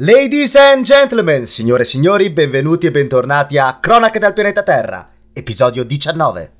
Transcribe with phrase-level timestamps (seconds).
[0.00, 5.82] Ladies and gentlemen, signore e signori, benvenuti e bentornati a Cronache dal pianeta Terra, episodio
[5.82, 6.57] 19.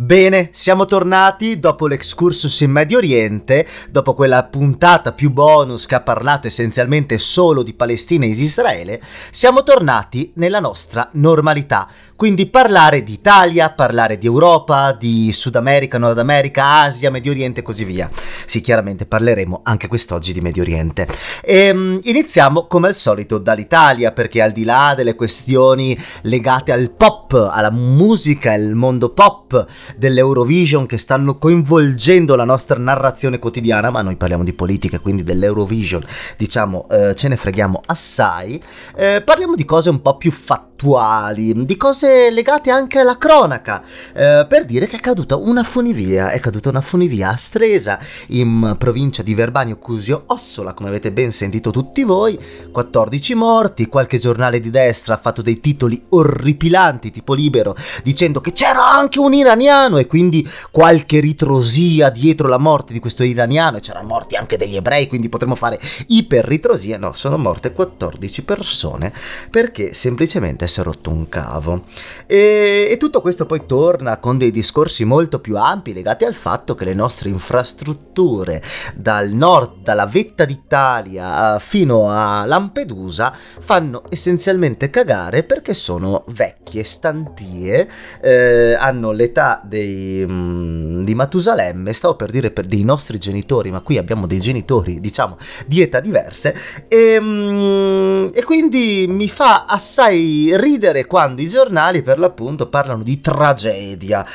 [0.00, 6.02] Bene, siamo tornati dopo l'excursus in Medio Oriente, dopo quella puntata più bonus che ha
[6.02, 9.02] parlato essenzialmente solo di Palestina e Israele,
[9.32, 11.88] siamo tornati nella nostra normalità.
[12.14, 17.60] Quindi parlare di Italia, parlare di Europa, di Sud America, Nord America, Asia, Medio Oriente
[17.60, 18.08] e così via.
[18.46, 21.08] Sì, chiaramente parleremo anche quest'oggi di Medio Oriente.
[21.42, 26.90] E, um, iniziamo come al solito dall'Italia, perché al di là delle questioni legate al
[26.90, 34.02] pop, alla musica, il mondo pop, dell'Eurovision che stanno coinvolgendo la nostra narrazione quotidiana, ma
[34.02, 36.04] noi parliamo di politica, quindi dell'Eurovision,
[36.36, 38.62] diciamo, eh, ce ne freghiamo assai.
[38.96, 43.82] Eh, parliamo di cose un po' più fattuali, di cose legate anche alla cronaca,
[44.14, 48.76] eh, per dire che è caduta una funivia, è caduta una funivia a Stresa, in
[48.78, 52.38] provincia di Verbanio Cusio Ossola, come avete ben sentito tutti voi,
[52.70, 58.52] 14 morti, qualche giornale di destra ha fatto dei titoli orripilanti, tipo libero, dicendo che
[58.52, 63.76] c'era anche un iraniano iraniano e quindi qualche ritrosia dietro la morte di questo iraniano
[63.76, 66.96] e c'erano morti anche degli ebrei, quindi potremmo fare iperritrosie.
[66.96, 69.12] No, sono morte 14 persone
[69.50, 71.84] perché semplicemente si è rotto un cavo.
[72.26, 76.74] E, e tutto questo poi torna con dei discorsi molto più ampi legati al fatto
[76.74, 78.62] che le nostre infrastrutture
[78.94, 87.88] dal nord, dalla vetta d'Italia fino a Lampedusa fanno essenzialmente cagare perché sono vecchie, stantie,
[88.20, 93.80] eh, hanno l'età dei, um, di Matusalemme, stavo per dire per dei nostri genitori, ma
[93.80, 95.36] qui abbiamo dei genitori, diciamo,
[95.66, 96.56] di età diverse,
[96.88, 103.20] e, um, e quindi mi fa assai ridere quando i giornali per l'appunto parlano di
[103.20, 104.26] tragedia.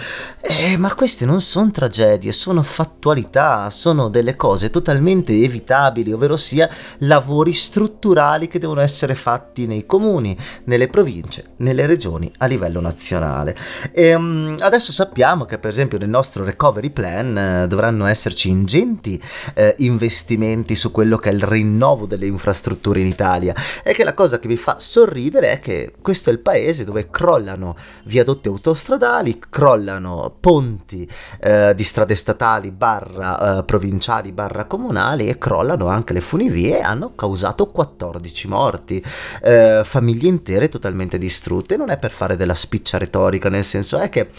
[0.42, 6.70] Eh, ma queste non sono tragedie, sono fattualità, sono delle cose totalmente evitabili, ovvero sia
[7.00, 13.56] lavori strutturali che devono essere fatti nei comuni, nelle province, nelle regioni a livello nazionale.
[13.92, 18.50] E, um, adesso sappiamo sappiamo che per esempio nel nostro recovery plan eh, dovranno esserci
[18.50, 19.22] ingenti
[19.54, 23.54] eh, investimenti su quello che è il rinnovo delle infrastrutture in Italia
[23.84, 27.12] e che la cosa che mi fa sorridere è che questo è il paese dove
[27.12, 27.76] crollano
[28.06, 31.08] viadotti autostradali, crollano ponti
[31.40, 37.14] eh, di strade statali barra eh, provinciali barra comunali e crollano anche le funivie hanno
[37.14, 39.04] causato 14 morti,
[39.44, 41.78] eh, famiglie intere totalmente distrutte.
[41.78, 44.30] Non è per fare della spiccia retorica, nel senso è che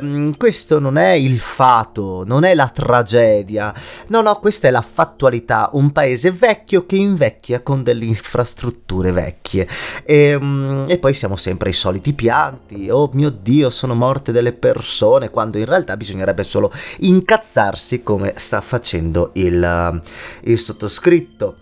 [0.00, 3.74] ehm, questo non è il fato, non è la tragedia,
[4.08, 9.68] no, no, questa è la fattualità, un paese vecchio che invecchia con delle infrastrutture vecchie.
[10.04, 14.52] E, ehm, e poi siamo sempre ai soliti pianti, oh mio Dio, sono morte delle
[14.52, 20.00] persone, quando in realtà bisognerebbe solo incazzarsi come sta facendo il,
[20.42, 21.58] il sottoscritto.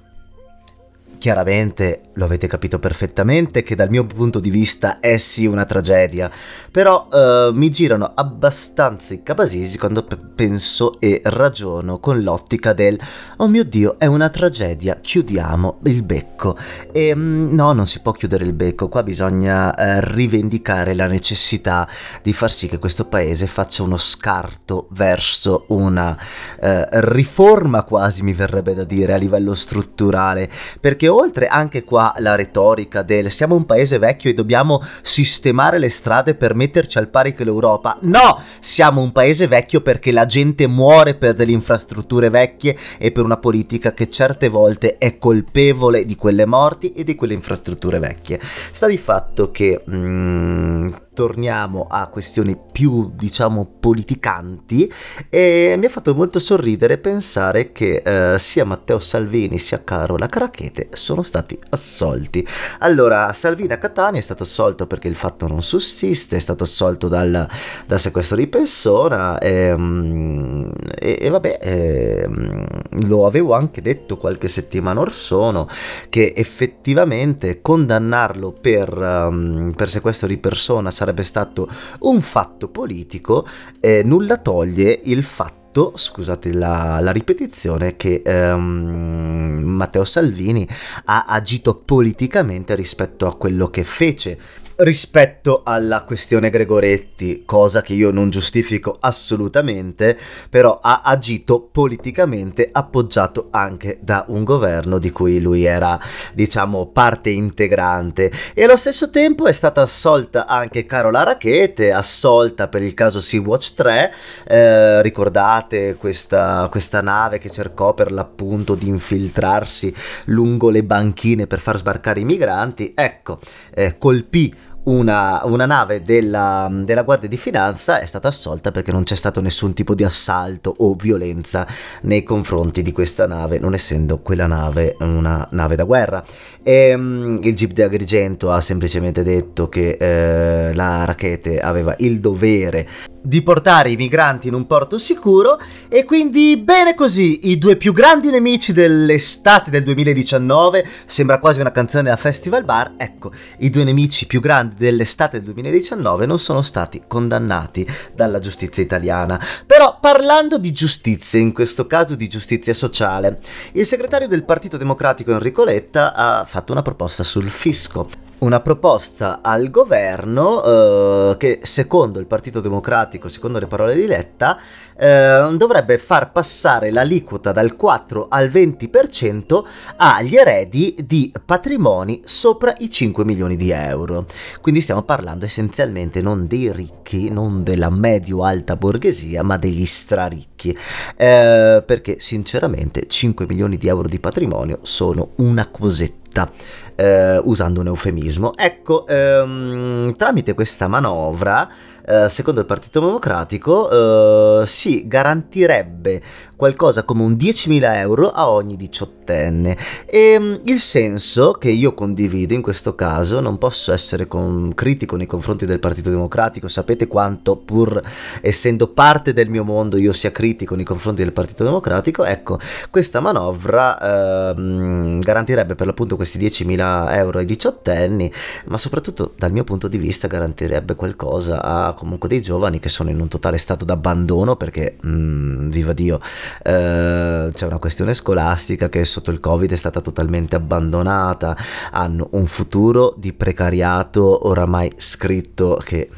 [1.19, 6.31] Chiaramente lo avete capito perfettamente che dal mio punto di vista è sì una tragedia,
[6.71, 13.01] però eh, mi girano abbastanza i capasisi quando p- penso e ragiono con l'ottica del
[13.37, 16.57] oh mio dio è una tragedia, chiudiamo il becco.
[16.93, 21.89] E mm, no, non si può chiudere il becco, qua bisogna eh, rivendicare la necessità
[22.23, 26.17] di far sì che questo paese faccia uno scarto verso una
[26.61, 30.49] eh, riforma quasi mi verrebbe da dire a livello strutturale,
[30.81, 35.91] perché oltre anche qua la retorica del siamo un paese vecchio e dobbiamo sistemare le
[35.91, 37.99] strade per metterci al pari che l'Europa.
[38.03, 43.25] No, siamo un paese vecchio perché la gente muore per delle infrastrutture vecchie e per
[43.25, 48.41] una politica che certe volte è colpevole di quelle morti e di quelle infrastrutture vecchie.
[48.73, 54.93] Sta di fatto che mm, torniamo a questioni più, diciamo, politicanti
[55.31, 60.89] e mi ha fatto molto sorridere pensare che eh, sia Matteo Salvini sia Carola Carachete
[60.93, 62.47] sono stati assolti.
[62.81, 67.09] Allora, Salvini a Catania è stato assolto perché il fatto non sussiste, è stato assolto
[67.09, 67.49] dal,
[67.87, 72.67] dal sequestro di persona ehm, e, e vabbè, e, ehm,
[73.07, 75.69] lo avevo anche detto qualche settimana or sono
[76.09, 81.69] che effettivamente condannarlo per, um, per sequestro di persona sarebbe stato
[82.01, 83.47] un fatto politico,
[83.81, 85.63] eh, nulla toglie il fatto
[85.97, 90.67] scusate la, la ripetizione, che um, Matteo Salvini
[91.07, 94.39] ha agito politicamente rispetto a quello che fece
[94.77, 100.19] rispetto alla questione Gregoretti, cosa che io non giustifico assolutamente,
[100.51, 105.99] però ha agito politicamente appoggiato anche da un governo di cui lui era,
[106.33, 108.33] diciamo, parte integrante.
[108.55, 113.75] E allo stesso tempo è stata assolta anche Carola Rachete, assolta per il caso Sea-Watch
[113.75, 114.13] 3,
[114.47, 119.95] eh, ricordate questa, questa nave che cercò per l'appunto di infiltrarsi
[120.27, 123.39] lungo le banchine per far sbarcare i migranti, ecco,
[123.75, 124.55] eh, colpì
[124.85, 129.41] una, una nave della, della, Guardia di Finanza è stata assolta perché non c'è stato
[129.41, 131.67] nessun tipo di assalto o violenza
[132.03, 136.25] nei confronti di questa nave, non essendo quella nave una nave da guerra.
[136.63, 142.21] E, um, il Jeep di Agrigento ha semplicemente detto che eh, la Rachete aveva il
[142.21, 142.87] dovere
[143.27, 147.95] di portare i migranti in un porto sicuro e quindi bene così, i due più
[147.95, 153.85] grandi nemici dell'estate del 2019, sembra quasi una canzone da Festival Bar, ecco, i due
[153.85, 159.41] nemici più grandi dell'estate del 2019 non sono stati condannati dalla giustizia italiana.
[159.67, 163.41] Però parlando di giustizia, in questo caso di giustizia sociale,
[163.73, 169.41] il segretario del Partito Democratico Enrico Letta ha fatto una proposta sul fisco una proposta
[169.43, 174.59] al governo eh, che secondo il Partito Democratico, secondo le parole di Letta,
[174.97, 179.65] eh, dovrebbe far passare l'aliquota dal 4 al 20%
[179.97, 184.27] agli eredi di patrimoni sopra i 5 milioni di euro.
[184.61, 190.77] Quindi stiamo parlando essenzialmente non dei ricchi, non della medio-alta borghesia, ma degli straricchi.
[191.17, 196.51] Eh, perché sinceramente 5 milioni di euro di patrimonio sono una cosetta
[196.97, 198.53] eh, usando un eufemismo.
[198.57, 201.69] Ecco, ehm, tramite questa manovra
[202.07, 206.23] eh, secondo il Partito Democratico, eh, si garantirebbe
[206.57, 209.77] qualcosa come un 10.000 euro a ogni diciottenne.
[210.07, 214.27] E mm, il senso che io condivido in questo caso, non posso essere
[214.75, 218.01] critico nei confronti del Partito Democratico, sapete quanto pur
[218.41, 222.59] essendo parte del mio mondo io sia critico nei confronti del Partito Democratico, ecco,
[222.91, 228.31] questa manovra eh, garantirebbe per l'appunto questi 10.000 euro ai diciottenni,
[228.67, 233.11] ma soprattutto dal mio punto di vista garantirebbe qualcosa a comunque dei giovani che sono
[233.11, 236.21] in un totale stato d'abbandono perché, mm, viva Dio,
[236.63, 241.57] eh, c'è una questione scolastica che sotto il Covid è stata totalmente abbandonata,
[241.91, 246.09] hanno un futuro di precariato oramai scritto che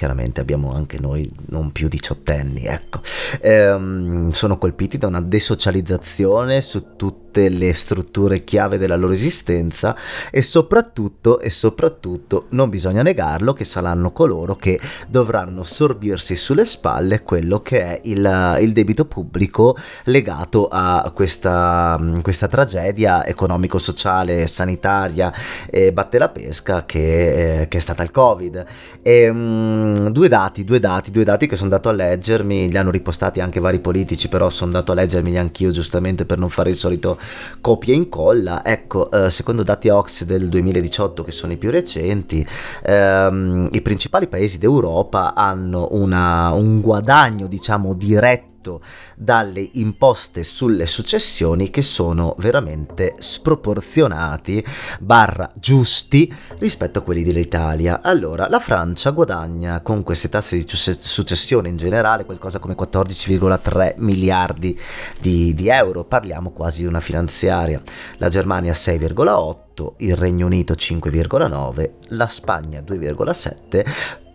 [0.00, 3.02] chiaramente abbiamo anche noi non più diciottenni, ecco,
[3.42, 9.94] ehm, sono colpiti da una desocializzazione su tutte le strutture chiave della loro esistenza
[10.30, 17.22] e soprattutto, e soprattutto, non bisogna negarlo, che saranno coloro che dovranno sorbirsi sulle spalle
[17.22, 25.30] quello che è il, il debito pubblico legato a questa, questa tragedia economico-sociale, sanitaria
[25.68, 28.64] e batte la pesca che, eh, che è stata il Covid.
[29.02, 32.68] E, ehm, mh, Mm, due dati, due dati, due dati che sono andato a leggermi,
[32.70, 36.48] li hanno ripostati anche vari politici, però sono andato a leggermi anch'io giustamente per non
[36.48, 37.18] fare il solito
[37.60, 38.64] copia e incolla.
[38.64, 42.46] Ecco, eh, secondo dati Ox del 2018 che sono i più recenti,
[42.84, 48.82] ehm, i principali paesi d'Europa hanno una, un guadagno, diciamo, diretto detto
[49.16, 54.64] dalle imposte sulle successioni che sono veramente sproporzionati
[55.00, 58.00] barra giusti rispetto a quelli dell'Italia.
[58.02, 64.78] Allora, la Francia guadagna con queste tasse di successione in generale qualcosa come 14,3 miliardi
[65.18, 67.82] di, di euro, parliamo quasi di una finanziaria.
[68.18, 74.28] La Germania 6,8 il Regno Unito 5,9, la Spagna 2,7,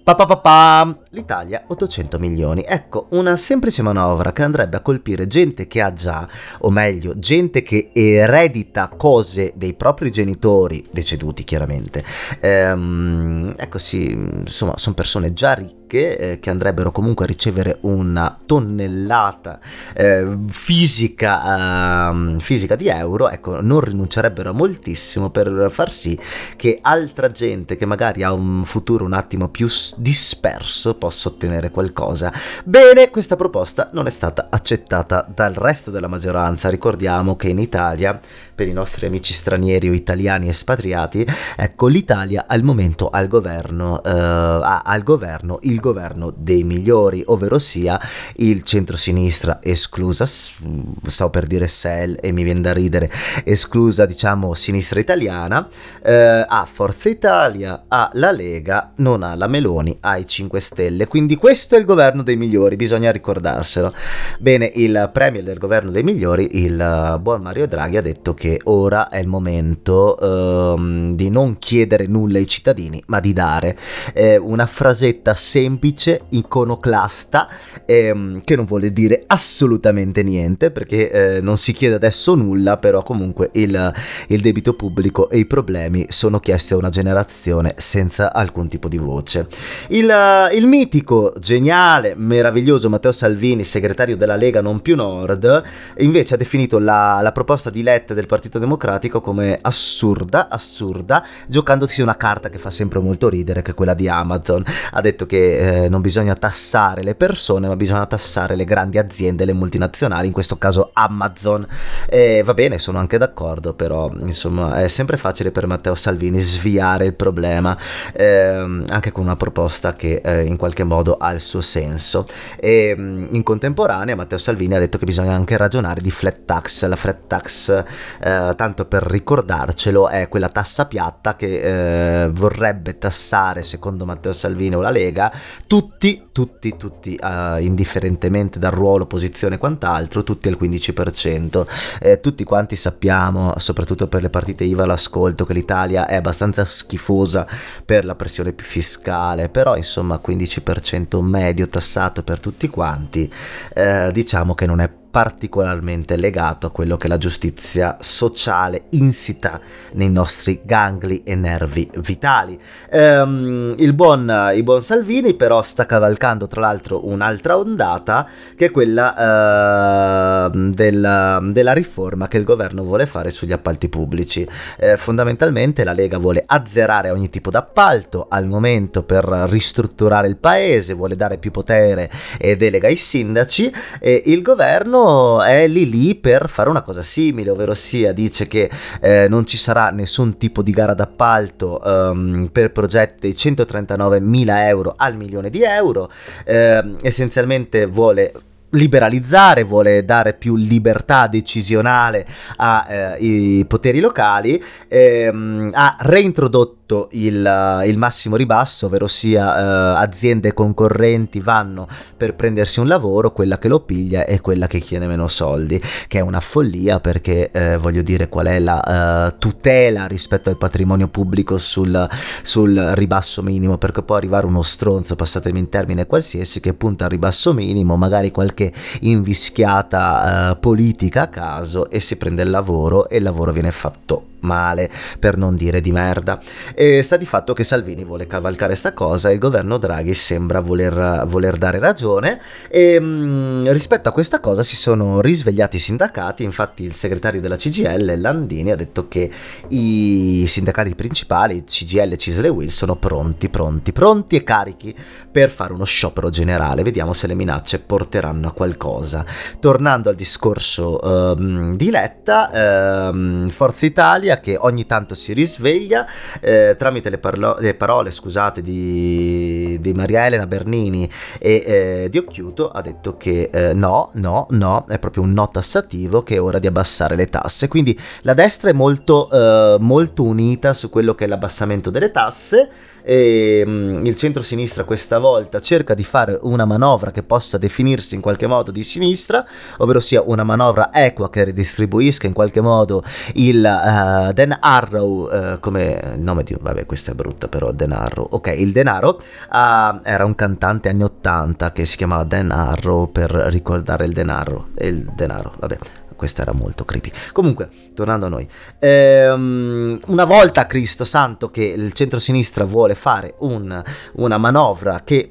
[1.09, 2.63] L'Italia 800 milioni.
[2.63, 7.63] Ecco, una semplice manovra che andrebbe a colpire gente che ha già, o meglio, gente
[7.63, 12.03] che eredita cose dei propri genitori, deceduti chiaramente.
[12.39, 17.77] Ehm, ecco sì, insomma, sono persone già ricche ricche eh, che andrebbero comunque a ricevere
[17.81, 19.59] una tonnellata
[19.93, 26.19] eh, fisica, uh, fisica di euro, ecco, non rinuncerebbero a moltissimo per far sì
[26.55, 32.31] che altra gente che magari ha un futuro un attimo più disperso possa ottenere qualcosa.
[32.63, 36.69] Bene, questa proposta non è stata accettata dal resto della maggioranza.
[36.69, 38.17] Ricordiamo che in Italia,
[38.55, 44.07] per i nostri amici stranieri o italiani espatriati, ecco, l'Italia al momento al governo, uh,
[44.07, 47.99] ha al governo il governo dei migliori, ovvero sia
[48.37, 53.11] il centro-sinistra esclusa, stavo per dire SEL e mi viene da ridere,
[53.43, 55.67] esclusa diciamo sinistra italiana,
[56.01, 61.07] eh, ha Forza Italia, ha la Lega, non ha la Meloni, ha i 5 Stelle,
[61.07, 63.93] quindi questo è il governo dei migliori, bisogna ricordarselo.
[64.39, 69.09] Bene, il premier del governo dei migliori, il buon Mario Draghi, ha detto che ora
[69.09, 73.77] è il momento ehm, di non chiedere nulla ai cittadini, ma di dare
[74.13, 77.47] eh, una frasetta semplice, iconoclasta,
[77.85, 83.03] ehm, che non vuole dire assolutamente niente, perché eh, non si chiede adesso nulla, però
[83.03, 83.93] comunque il,
[84.27, 88.97] il debito pubblico e i problemi sono chiesti a una generazione senza alcun tipo di
[88.97, 89.47] voce.
[89.89, 90.13] Il,
[90.53, 95.63] il mitico, geniale, meraviglioso Matteo Salvini, segretario della Lega Non più Nord,
[95.97, 102.01] invece ha definito la, la proposta di Letta del Partito Democratico come assurda, assurda, giocandosi
[102.01, 104.61] una carta che fa sempre molto ridere, che è quella di Amazon.
[104.91, 109.45] Ha detto che eh, non bisogna tassare le persone, ma bisogna tassare le grandi aziende,
[109.45, 111.65] le multinazionali, in questo caso Amazon.
[112.09, 117.05] E va bene, sono anche d'accordo, però insomma è sempre facile per Matteo Salvini sviare
[117.05, 117.77] il problema,
[118.11, 122.27] eh, anche con una proposta che eh, in qualche modo ha il suo senso.
[122.59, 126.85] E in contemporanea Matteo Salvini ha detto che bisogna anche ragionare di flat tax.
[126.85, 127.83] La flat tax,
[128.25, 134.73] eh, tanto per ricordarcelo, è quella tassa piatta che eh, vorrebbe tassare, secondo Matteo Salvini
[134.73, 135.31] o la Lega,
[135.67, 141.67] tutti, tutti, tutti, uh, indifferentemente dal ruolo, posizione e quant'altro, tutti al 15%.
[141.99, 147.45] Eh, tutti quanti sappiamo, soprattutto per le partite IVA all'ascolto, che l'Italia è abbastanza schifosa
[147.85, 153.31] per la pressione fiscale, però insomma 15% medio tassato per tutti quanti,
[153.75, 159.61] eh, diciamo che non è particolarmente legato a quello che la giustizia sociale insita
[159.93, 162.59] nei nostri gangli e nervi vitali.
[162.89, 168.71] Ehm, il, buon, il, buon, Salvini però sta cavalcando tra l'altro un'altra ondata che è
[168.71, 174.45] quella eh, della, della, riforma che il governo vuole fare sugli appalti pubblici.
[174.77, 180.93] Eh, fondamentalmente la Lega vuole azzerare ogni tipo d'appalto al momento per ristrutturare il paese,
[180.93, 185.03] vuole dare più potere e delega ai sindaci e il governo
[185.41, 188.69] è lì lì per fare una cosa simile, ovvero sia dice che
[189.01, 194.67] eh, non ci sarà nessun tipo di gara d'appalto um, per progetti di 139 mila
[194.67, 196.09] euro al milione di euro,
[196.45, 198.31] eh, essenzialmente vuole
[198.75, 202.25] liberalizzare, vuole dare più libertà decisionale
[202.57, 209.57] ai eh, poteri locali, ehm, ha reintrodotto tutto il, eh, il massimo ribasso, ovvero sia
[209.57, 214.79] eh, aziende concorrenti vanno per prendersi un lavoro, quella che lo piglia è quella che
[214.79, 219.37] chiede meno soldi, che è una follia perché eh, voglio dire qual è la uh,
[219.39, 222.07] tutela rispetto al patrimonio pubblico sul,
[222.43, 227.09] sul, ribasso minimo, perché può arrivare uno stronzo, passatemi in termine qualsiasi, che punta al
[227.09, 233.17] ribasso minimo, magari qualche invischiata uh, politica a caso e si prende il lavoro e
[233.17, 236.39] il lavoro viene fatto male, per non dire di merda.
[236.73, 240.61] E sta di fatto che Salvini vuole cavalcare sta cosa e il governo Draghi sembra
[240.61, 245.79] voler, voler dare ragione e mh, mm, rispetto a questa cosa si sono risvegliati i
[245.79, 249.29] sindacati, infatti il segretario della CGL, Landini, ha detto che
[249.69, 254.95] i sindacati principali, CGL, Cisle e Will, sono pronti, pronti, pronti e carichi
[255.31, 256.83] per fare uno sciopero generale.
[256.83, 259.25] Vediamo se le minacce porteranno a qualcosa.
[259.59, 266.05] Tornando al discorso uh, di Letta, uh, Forza Italia Italia che ogni tanto si risveglia
[266.39, 272.17] eh, tramite le, parlo- le, parole scusate, di, di, Maria Elena Bernini e eh, di
[272.17, 276.41] Occhiuto ha detto che eh, no, no, no, è proprio un no tassativo che è
[276.41, 277.67] ora di abbassare le tasse.
[277.67, 282.69] Quindi la destra è molto, eh, molto unita su quello che è l'abbassamento delle tasse
[283.05, 288.21] e um, il centro-sinistra questa volta cerca di fare una manovra che possa definirsi in
[288.21, 289.45] qualche modo di sinistra,
[289.77, 293.03] ovvero sia una manovra equa che ridistribuisca in qualche modo
[293.35, 296.57] il uh, Dan Arrow, uh, come il nome di...
[296.59, 299.19] vabbè questa è brutta però, Dan Arrow, ok, il denaro,
[299.51, 304.69] uh, era un cantante anni 80 che si chiamava Dan Arrow per ricordare il denaro,
[304.79, 305.77] il denaro, vabbè
[306.15, 307.11] questa era molto creepy.
[307.31, 308.47] Comunque, tornando a noi,
[308.79, 315.29] ehm, una volta Cristo Santo che il centro-sinistra vuole fare un, una manovra che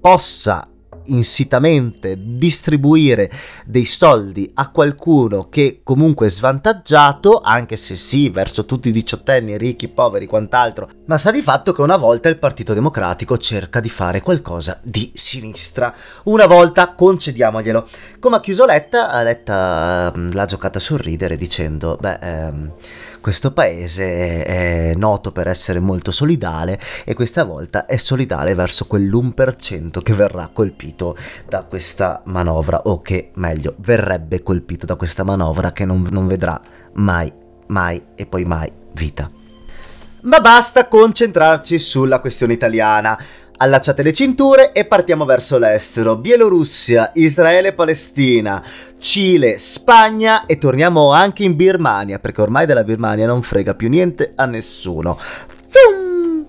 [0.00, 0.68] possa
[1.06, 3.30] insitamente distribuire
[3.64, 9.58] dei soldi a qualcuno che comunque è svantaggiato, anche se sì, verso tutti i diciottenni,
[9.58, 13.88] ricchi, poveri, quant'altro, ma sa di fatto che una volta il Partito Democratico cerca di
[13.88, 15.94] fare qualcosa di sinistra.
[16.24, 17.88] Una volta concediamoglielo.
[18.18, 22.18] Come ha chiuso Letta, Letta ehm, l'ha giocata sul ridere dicendo, beh...
[22.20, 22.72] Ehm,
[23.20, 30.02] questo paese è noto per essere molto solidale e questa volta è solidale verso quell'1%
[30.02, 35.84] che verrà colpito da questa manovra o che meglio verrebbe colpito da questa manovra che
[35.84, 36.60] non, non vedrà
[36.94, 37.32] mai,
[37.66, 39.30] mai e poi mai vita.
[40.22, 43.18] Ma basta concentrarci sulla questione italiana.
[43.62, 46.16] Allacciate le cinture e partiamo verso l'estero.
[46.16, 48.64] Bielorussia, Israele, Palestina,
[48.96, 54.32] Cile, Spagna e torniamo anche in Birmania, perché ormai della Birmania non frega più niente
[54.34, 55.18] a nessuno.
[55.18, 56.46] Fum!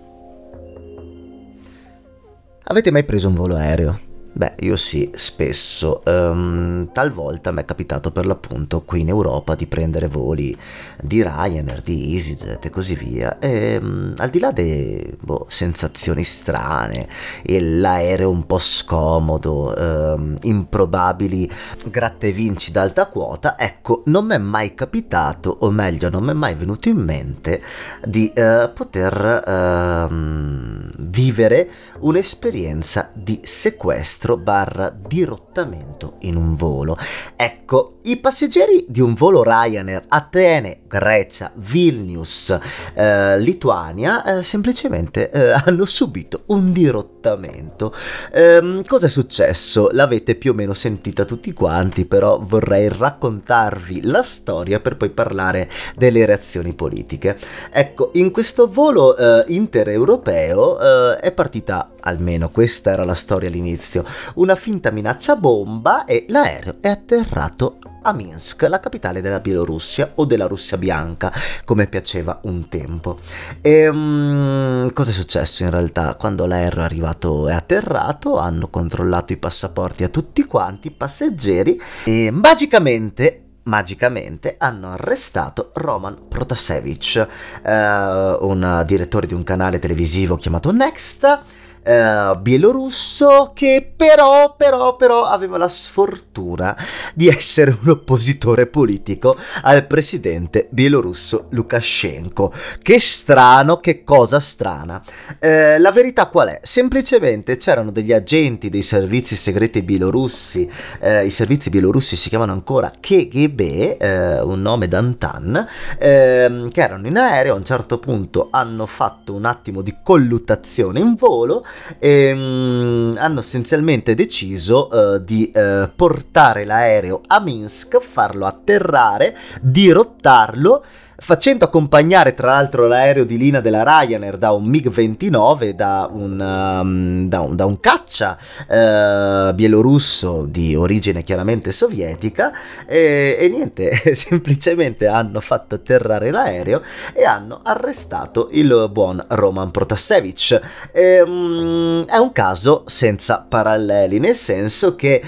[2.64, 4.11] Avete mai preso un volo aereo?
[4.42, 6.02] Beh, io sì, spesso.
[6.04, 10.58] Um, talvolta mi è capitato per l'appunto qui in Europa di prendere voli
[11.00, 13.38] di Ryanair, di EasyJet e così via.
[13.38, 17.08] E um, al di là delle boh, sensazioni strane,
[17.44, 21.48] l'aereo un po' scomodo, um, improbabili
[21.86, 26.32] gratta e vinci d'alta quota, ecco, non mi è mai capitato, o meglio, non mi
[26.32, 27.62] è mai venuto in mente
[28.08, 36.98] di uh, poter uh, vivere un'esperienza di sequestro barra dirottamento in un volo.
[37.36, 42.58] Ecco, i passeggeri di un volo Ryanair Atene, Grecia, Vilnius,
[42.94, 47.94] eh, Lituania eh, semplicemente eh, hanno subito un dirottamento.
[48.34, 49.90] Ehm, cosa è successo?
[49.92, 55.70] L'avete più o meno sentita tutti quanti, però vorrei raccontarvi la storia per poi parlare
[55.96, 57.38] delle reazioni politiche.
[57.72, 64.04] Ecco, in questo volo eh, intereuropeo eh, è partita, almeno questa era la storia all'inizio,
[64.36, 70.26] una finta minaccia bomba e l'aereo è atterrato a Minsk, la capitale della Bielorussia o
[70.26, 71.32] della Russia bianca,
[71.66, 73.20] come piaceva un tempo.
[73.62, 76.16] E um, cosa è successo in realtà?
[76.16, 81.80] Quando l'aereo è arrivato e atterrato, hanno controllato i passaporti a tutti quanti i passeggeri
[82.04, 87.26] e magicamente magicamente hanno arrestato Roman Protasevich,
[87.64, 91.40] eh, un direttore di un canale televisivo chiamato Next,
[91.84, 96.78] eh, bielorusso che però, però, però aveva la sfortuna
[97.14, 102.52] di essere un oppositore politico al presidente bielorusso Lukashenko.
[102.82, 105.02] Che strano, che cosa strana.
[105.40, 106.60] Eh, la verità qual è?
[106.64, 110.70] Semplicemente c'erano degli agenti dei servizi segreti bielorussi,
[111.00, 117.08] eh, i servizi bielorussi si chiamano ancora KGB, eh, un nome d'antan, ehm, che erano
[117.08, 121.66] in aereo, a un certo punto hanno fatto un attimo di colluttazione in volo
[122.00, 130.84] e um, hanno essenzialmente deciso uh, di uh, portare l'aereo a Minsk, farlo atterrare, dirottarlo
[131.22, 137.28] facendo accompagnare tra l'altro l'aereo di linea della Ryanair da un MiG-29, da un, um,
[137.28, 138.36] da un, da un caccia
[138.68, 142.52] uh, bielorusso di origine chiaramente sovietica
[142.88, 146.82] e, e, niente, semplicemente hanno fatto atterrare l'aereo
[147.14, 150.60] e hanno arrestato il buon Roman Protasevich.
[150.92, 155.22] E, um, è un caso senza paralleli, nel senso che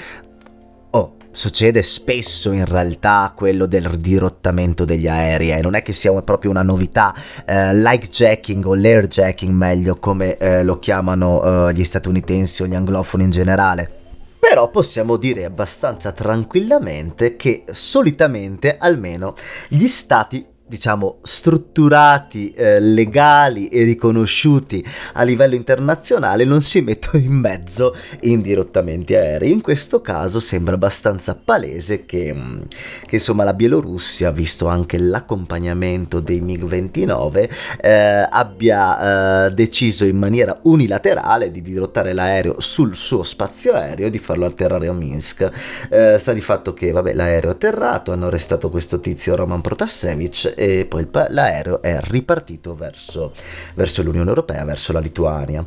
[1.33, 5.61] succede spesso in realtà quello del dirottamento degli aerei, eh.
[5.61, 7.13] non è che sia proprio una novità,
[7.45, 12.67] eh, like jacking o lair jacking meglio come eh, lo chiamano eh, gli statunitensi o
[12.67, 14.01] gli anglofoni in generale.
[14.39, 19.35] Però possiamo dire abbastanza tranquillamente che solitamente almeno
[19.69, 24.83] gli stati diciamo, strutturati, eh, legali e riconosciuti
[25.13, 29.51] a livello internazionale non si mettono in mezzo in dirottamenti aerei.
[29.51, 32.61] In questo caso sembra abbastanza palese che, mm,
[33.05, 40.57] che insomma la Bielorussia, visto anche l'accompagnamento dei MiG-29, eh, abbia eh, deciso in maniera
[40.63, 45.51] unilaterale di dirottare l'aereo sul suo spazio aereo e di farlo atterrare a Minsk.
[45.91, 50.53] Eh, sta di fatto che vabbè, l'aereo è atterrato, hanno arrestato questo tizio Roman Protasevich
[50.63, 53.33] e poi l'aereo è ripartito verso,
[53.73, 55.65] verso l'Unione Europea, verso la Lituania.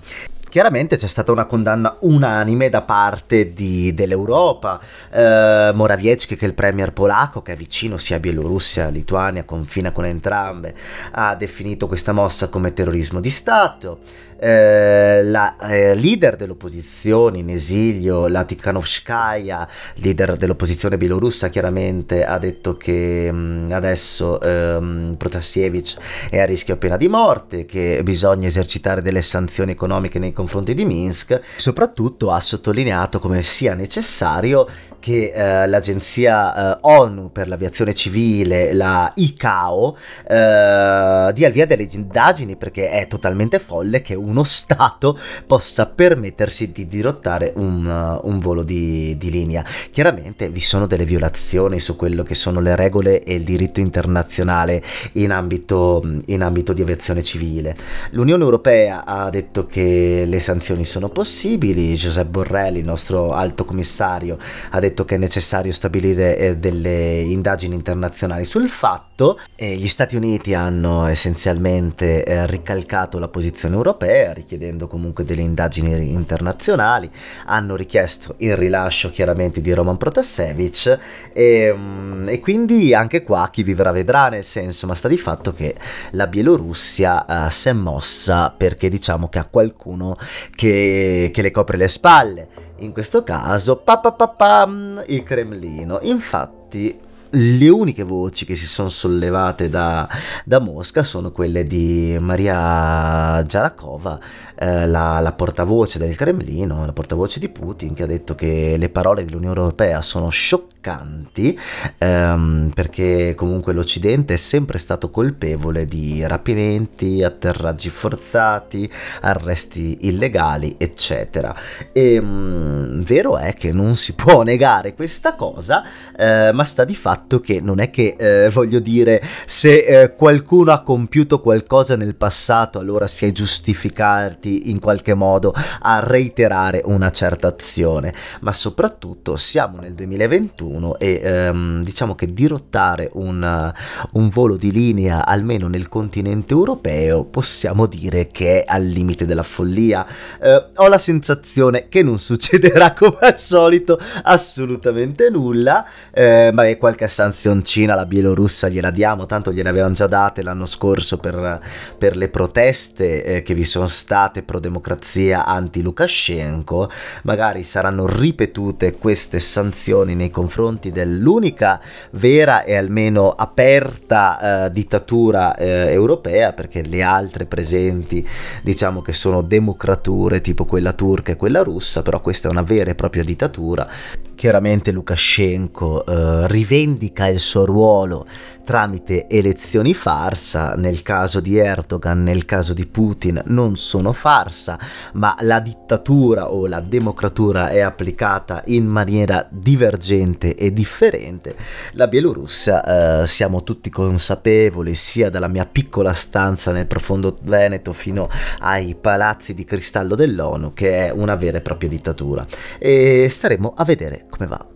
[0.56, 4.80] Chiaramente c'è stata una condanna unanime da parte di, dell'Europa.
[5.10, 9.92] Eh, Morawiecki, che è il premier polacco, che è vicino sia a Bielorussia Lituania, confina
[9.92, 10.74] con entrambe,
[11.10, 13.98] ha definito questa mossa come terrorismo di Stato.
[14.38, 22.76] Eh, la eh, leader dell'opposizione in esilio, la Tikhanovskaya, leader dell'opposizione bielorussa, chiaramente ha detto
[22.76, 25.96] che mh, mm, adesso ehm, Protasiewicz
[26.28, 30.84] è a rischio pena di morte, che bisogna esercitare delle sanzioni economiche nei confronti di
[30.84, 31.40] Minsk.
[31.56, 34.66] Soprattutto ha sottolineato come sia necessario
[35.06, 41.86] che eh, l'agenzia eh, ONU per l'aviazione civile, la ICAO, eh, dia il via delle
[41.88, 45.16] indagini perché è totalmente folle che uno Stato
[45.46, 49.64] possa permettersi di dirottare un, uh, un volo di, di, linea.
[49.92, 54.82] Chiaramente vi sono delle violazioni su quello che sono le regole e il diritto internazionale
[55.12, 57.76] in ambito, in ambito di aviazione civile.
[58.10, 64.36] L'Unione Europea ha detto che le sanzioni sono possibili, Giuseppe Borrelli, il nostro alto commissario,
[64.70, 68.44] ha detto che è necessario stabilire eh, delle indagini internazionali.
[68.44, 75.24] Sul fatto e gli Stati Uniti hanno essenzialmente eh, ricalcato la posizione europea richiedendo comunque
[75.24, 77.10] delle indagini internazionali,
[77.46, 80.98] hanno richiesto il rilascio chiaramente di Roman Protasevich.
[81.32, 85.52] E, mm, e quindi anche qua chi vivrà vedrà nel senso ma sta di fatto
[85.52, 85.74] che
[86.12, 90.16] la Bielorussia uh, si è mossa perché diciamo che ha qualcuno
[90.54, 94.68] che, che le copre le spalle in questo caso pa, pa, pa, pa,
[95.06, 95.98] il Cremlino.
[96.02, 100.08] Infatti le uniche voci che si sono sollevate da,
[100.44, 104.18] da Mosca sono quelle di Maria Giarakova,
[104.58, 108.88] eh, la, la, portavoce del Cremlino, la portavoce di Putin, che ha detto che le
[108.88, 111.58] parole dell'Unione Europea sono scioccanti
[111.98, 118.90] ehm, perché comunque l'Occidente è sempre stato colpevole di rapimenti, atterraggi forzati,
[119.20, 121.54] arresti illegali, eccetera.
[121.92, 125.84] E mh, mm, vero è che non si può negare questa cosa,
[126.16, 130.72] eh, ma sta di fatto che non è che eh, voglio dire se eh, qualcuno
[130.72, 136.82] ha compiuto qualcosa nel passato allora si è giustificati portati in qualche modo a reiterare
[136.84, 143.72] una certa azione, ma soprattutto siamo nel 2021 e ehm, diciamo che dirottare un,
[144.12, 149.42] un volo di linea almeno nel continente europeo possiamo dire che è al limite della
[149.42, 150.06] follia.
[150.40, 156.78] Eh, ho la sensazione che non succederà come al solito assolutamente nulla, eh, ma è
[156.78, 161.60] qualche sanzioncina la Bielorussia gliela diamo, tanto gliene avevano già date l'anno scorso per,
[161.98, 166.90] per le proteste eh, che vi sono state state pro-democrazia anti-Lukashenko,
[167.22, 171.80] magari saranno ripetute queste sanzioni nei confronti dell'unica
[172.12, 178.26] vera e almeno aperta eh, dittatura eh, europea, perché le altre presenti
[178.62, 182.90] diciamo che sono democrature tipo quella turca e quella russa, però questa è una vera
[182.90, 183.88] e propria dittatura.
[184.36, 188.26] Chiaramente Lukashenko eh, rivendica il suo ruolo
[188.66, 194.76] tramite elezioni farsa, nel caso di Erdogan, nel caso di Putin non sono farsa,
[195.12, 201.54] ma la dittatura o la democratura è applicata in maniera divergente e differente.
[201.92, 208.28] La Bielorussia, eh, siamo tutti consapevoli, sia dalla mia piccola stanza nel profondo Veneto fino
[208.58, 212.44] ai palazzi di cristallo dell'ONU, che è una vera e propria dittatura.
[212.78, 214.66] E staremo a vedere come va.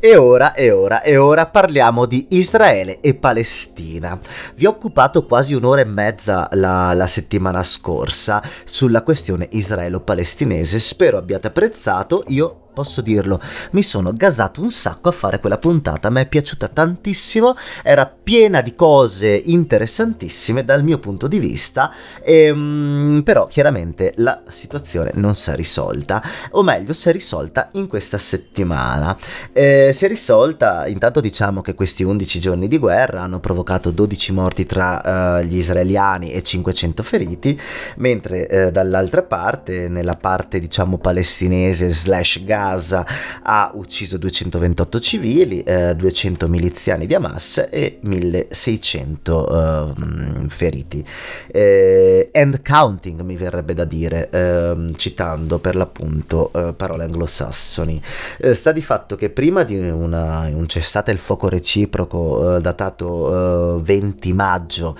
[0.00, 4.16] E ora, e ora, e ora parliamo di Israele e Palestina.
[4.54, 11.18] Vi ho occupato quasi un'ora e mezza la, la settimana scorsa sulla questione israelo-palestinese, spero
[11.18, 13.40] abbiate apprezzato, io posso dirlo,
[13.72, 18.60] mi sono gasato un sacco a fare quella puntata, mi è piaciuta tantissimo, era piena
[18.60, 25.50] di cose interessantissime dal mio punto di vista, ehm, però chiaramente la situazione non si
[25.50, 29.16] è risolta, o meglio si è risolta in questa settimana.
[29.52, 34.32] Eh, si è risolta, intanto diciamo che questi 11 giorni di guerra hanno provocato 12
[34.32, 37.60] morti tra uh, gli israeliani e 500 feriti,
[37.96, 43.06] mentre eh, dall'altra parte, nella parte diciamo palestinese slash Gaza, Gaza
[43.42, 51.04] ha ucciso 228 civili, eh, 200 miliziani di Hamas e 1600 eh, feriti.
[51.46, 58.00] Eh, and counting mi verrebbe da dire, ehm, citando per l'appunto eh, parole anglosassoni.
[58.38, 63.80] Eh, sta di fatto che prima di una, un cessate il fuoco reciproco eh, datato
[63.82, 64.96] 20 maggio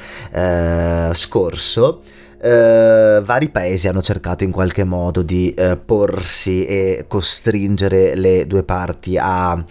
[1.12, 2.02] scorso,
[2.40, 8.62] eh, vari paesi hanno cercato in qualche modo di eh, porsi e costringere le due
[8.62, 9.62] parti a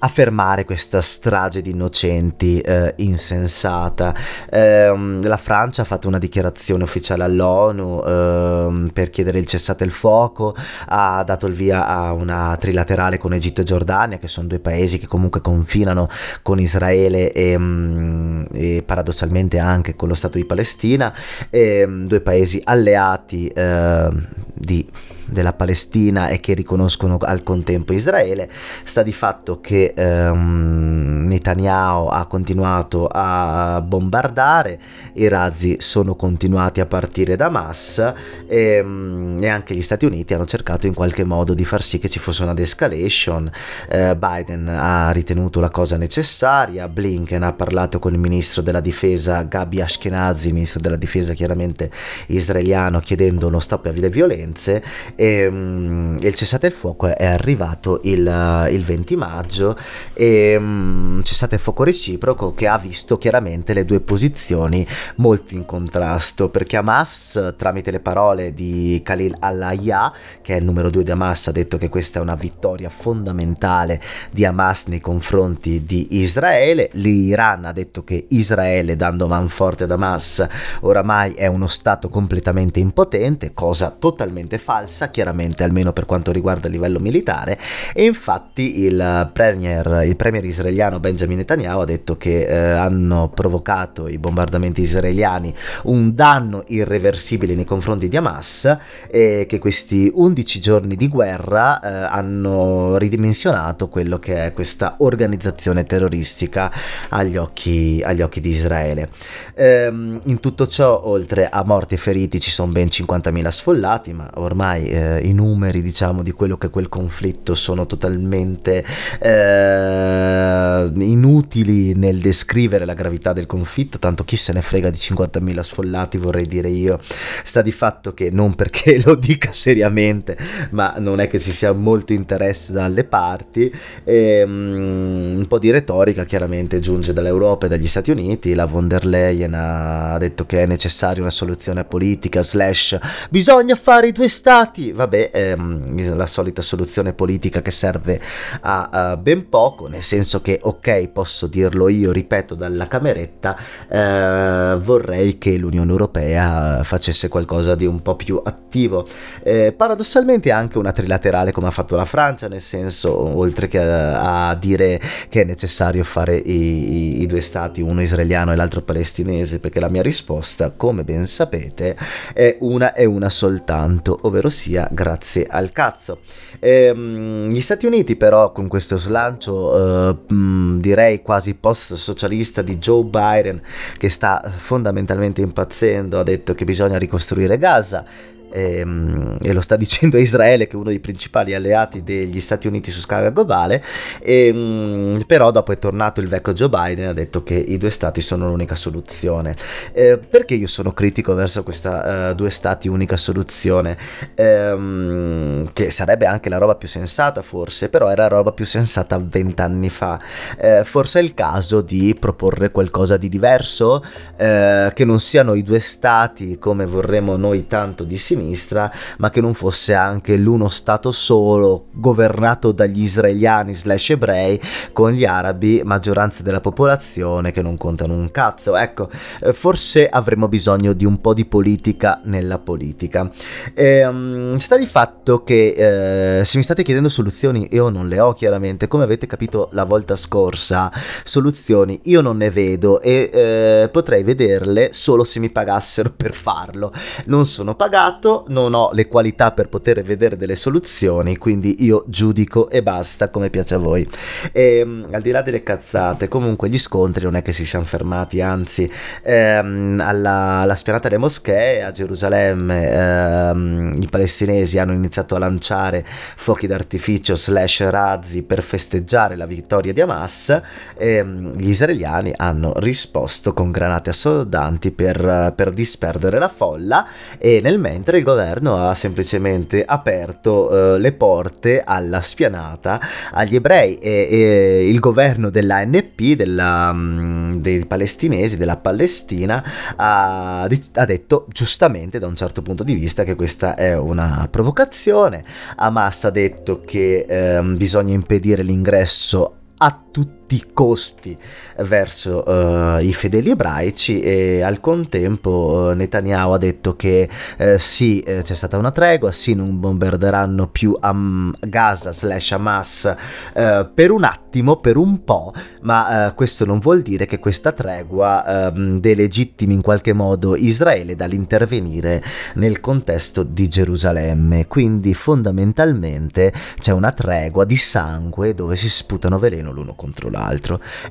[0.00, 4.14] a fermare questa strage di innocenti eh, insensata.
[4.50, 9.90] Eh, la Francia ha fatto una dichiarazione ufficiale all'ONU eh, per chiedere il cessate il
[9.90, 10.54] fuoco,
[10.86, 14.98] ha dato il via a una trilaterale con Egitto e Giordania, che sono due paesi
[14.98, 16.08] che comunque confinano
[16.42, 21.12] con Israele e, mm, e paradossalmente anche con lo Stato di Palestina,
[21.50, 24.88] e, mm, due paesi alleati ehm, di
[25.28, 28.48] della Palestina e che riconoscono al contempo Israele.
[28.84, 34.78] Sta di fatto che ehm, Netanyahu ha continuato a bombardare,
[35.14, 37.98] i razzi sono continuati a partire da Hamas
[38.46, 41.98] e, ehm, e, anche gli Stati Uniti hanno cercato in qualche modo di far sì
[41.98, 43.50] che ci fosse una de-escalation.
[43.88, 49.42] Eh, Biden ha ritenuto la cosa necessaria, Blinken ha parlato con il ministro della difesa
[49.42, 51.90] Gabi Ashkenazi, ministro della difesa chiaramente
[52.28, 54.82] israeliano, chiedendo uno stop alle violenze
[55.20, 59.76] e, um, il cessate il fuoco è arrivato il, il 20 maggio
[60.12, 65.66] e um, cessate il fuoco reciproco che ha visto chiaramente le due posizioni molto in
[65.66, 71.10] contrasto perché Hamas tramite le parole di Khalil al-Ayya che è il numero due di
[71.10, 74.00] Hamas ha detto che questa è una vittoria fondamentale
[74.30, 76.90] di Hamas nei confronti di Israele.
[76.92, 80.46] l'Iran ha detto che Israele dando manforte ad Hamas
[80.82, 86.72] oramai è uno stato completamente impotente cosa totalmente falsa chiaramente almeno per quanto riguarda il
[86.74, 87.58] livello militare
[87.92, 94.08] e infatti il premier, il premier israeliano Benjamin Netanyahu ha detto che eh, hanno provocato
[94.08, 95.52] i bombardamenti israeliani
[95.84, 98.76] un danno irreversibile nei confronti di Hamas
[99.10, 105.84] e che questi 11 giorni di guerra eh, hanno ridimensionato quello che è questa organizzazione
[105.84, 106.70] terroristica
[107.10, 109.10] agli occhi, agli occhi di Israele.
[109.54, 114.30] Ehm, in tutto ciò, oltre a morti e feriti, ci sono ben 50.000 sfollati, ma
[114.34, 118.84] ormai eh, i numeri diciamo di quello che è quel conflitto sono totalmente
[119.20, 125.60] eh, inutili nel descrivere la gravità del conflitto, tanto chi se ne frega di 50.000
[125.60, 126.98] sfollati vorrei dire io,
[127.44, 130.36] sta di fatto che non perché lo dica seriamente,
[130.70, 133.72] ma non è che ci sia molto interesse dalle parti,
[134.04, 138.88] e, um, un po' di retorica chiaramente giunge dall'Europa e dagli Stati Uniti, la von
[138.88, 142.98] der Leyen ha detto che è necessaria una soluzione politica slash
[143.30, 148.20] bisogna fare i due stati, vabbè ehm, la solita soluzione politica che serve
[148.60, 153.56] a, a, ben poco, nel senso che ok posso dirlo io, ripeto dalla cameretta,
[153.88, 159.06] eh, vorrei che l'Unione Europea facesse qualcosa di un po' più attivo,
[159.42, 164.48] eh, paradossalmente anche una trilaterale come ha fatto la Francia, nel senso oltre che a,
[164.48, 168.82] a dire che è necessario fare i, i, i due stati, uno israeliano e l'altro
[168.82, 171.96] palestinese, perché la mia risposta, come ben sapete,
[172.32, 176.20] è una e una soltanto, ovvero sia grazie al cazzo.
[176.60, 183.02] Ehm, gli Stati Uniti però con questo slancio eh, mh, direi quasi post-socialista di Joe
[183.04, 183.60] Biden
[183.96, 188.04] che sta fondamentalmente impazzendo, ha detto che bisogna ricostruire Gaza
[188.50, 192.66] e, ehm, e, lo sta dicendo Israele che è uno dei principali alleati degli Stati
[192.66, 193.82] Uniti su scala globale
[194.20, 197.78] e, ehm, però dopo è tornato il vecchio Joe Biden e ha detto che i
[197.78, 199.56] due stati sono l'unica soluzione.
[199.92, 203.96] Eh, perché io sono critico verso questa uh, due stati unica soluzione?
[204.34, 209.20] Ehm, che sarebbe anche la roba più sensata forse però era la roba più sensata
[209.22, 210.20] vent'anni fa.
[210.58, 214.02] Eh, forse è il caso di proporre qualcosa di diverso?
[214.36, 219.30] Eh, che non siano i due stati come vorremmo noi tanto di sinistra sinistra, ma
[219.30, 224.60] che non fosse anche l'uno stato solo governato dagli israeliani slash ebrei
[224.92, 228.76] con gli arabi, maggioranza della popolazione che non contano un cazzo.
[228.76, 233.30] Ecco, eh, forse avremmo bisogno di un po' di politica nella politica.
[233.74, 238.20] E, um, sta di fatto che eh, se mi state chiedendo soluzioni, io non le
[238.20, 240.90] ho chiaramente, come avete capito la volta scorsa,
[241.24, 246.92] soluzioni io non ne vedo e eh, potrei vederle solo se mi pagassero per farlo.
[247.26, 252.04] Non sono pagato fatto non ho le qualità per poter vedere delle soluzioni, quindi io
[252.06, 254.08] giudico e basta come piace a voi.
[254.52, 257.84] E, ehm, al di là delle cazzate, comunque gli scontri non è che si siano
[257.84, 258.90] fermati, anzi
[259.22, 266.04] ehm, alla, alla, spianata delle moschee a Gerusalemme ehm, i palestinesi hanno iniziato a lanciare
[266.04, 270.60] fuochi d'artificio slash razzi per festeggiare la vittoria di Hamas
[270.96, 277.06] e ehm, gli israeliani hanno risposto con granate assordanti per, per disperdere la folla
[277.38, 283.00] e nel mentre il governo ha semplicemente aperto eh, le porte alla spianata
[283.32, 289.64] agli ebrei e, e il governo dell'ANP, della, um, dei palestinesi, della Palestina,
[289.96, 295.44] ha, ha, detto giustamente da un certo punto di vista che questa è una provocazione.
[295.76, 301.36] Hamas ha detto che eh, bisogna impedire l'ingresso a tutti tutti i costi
[301.80, 308.24] verso uh, i fedeli ebraici e al contempo uh, Netanyahu ha detto che uh, sì
[308.24, 313.14] c'è stata una tregua, sì non bombarderanno più Am- Gaza slash Hamas
[313.52, 319.00] per un attimo, per un po', ma questo non vuol dire che questa tregua um,
[319.00, 322.22] delegittimi in qualche modo Israele dall'intervenire
[322.54, 329.72] nel contesto di Gerusalemme, quindi fondamentalmente c'è una tregua di sangue dove si sputano veleno
[329.72, 330.37] l'uno contro l'altro.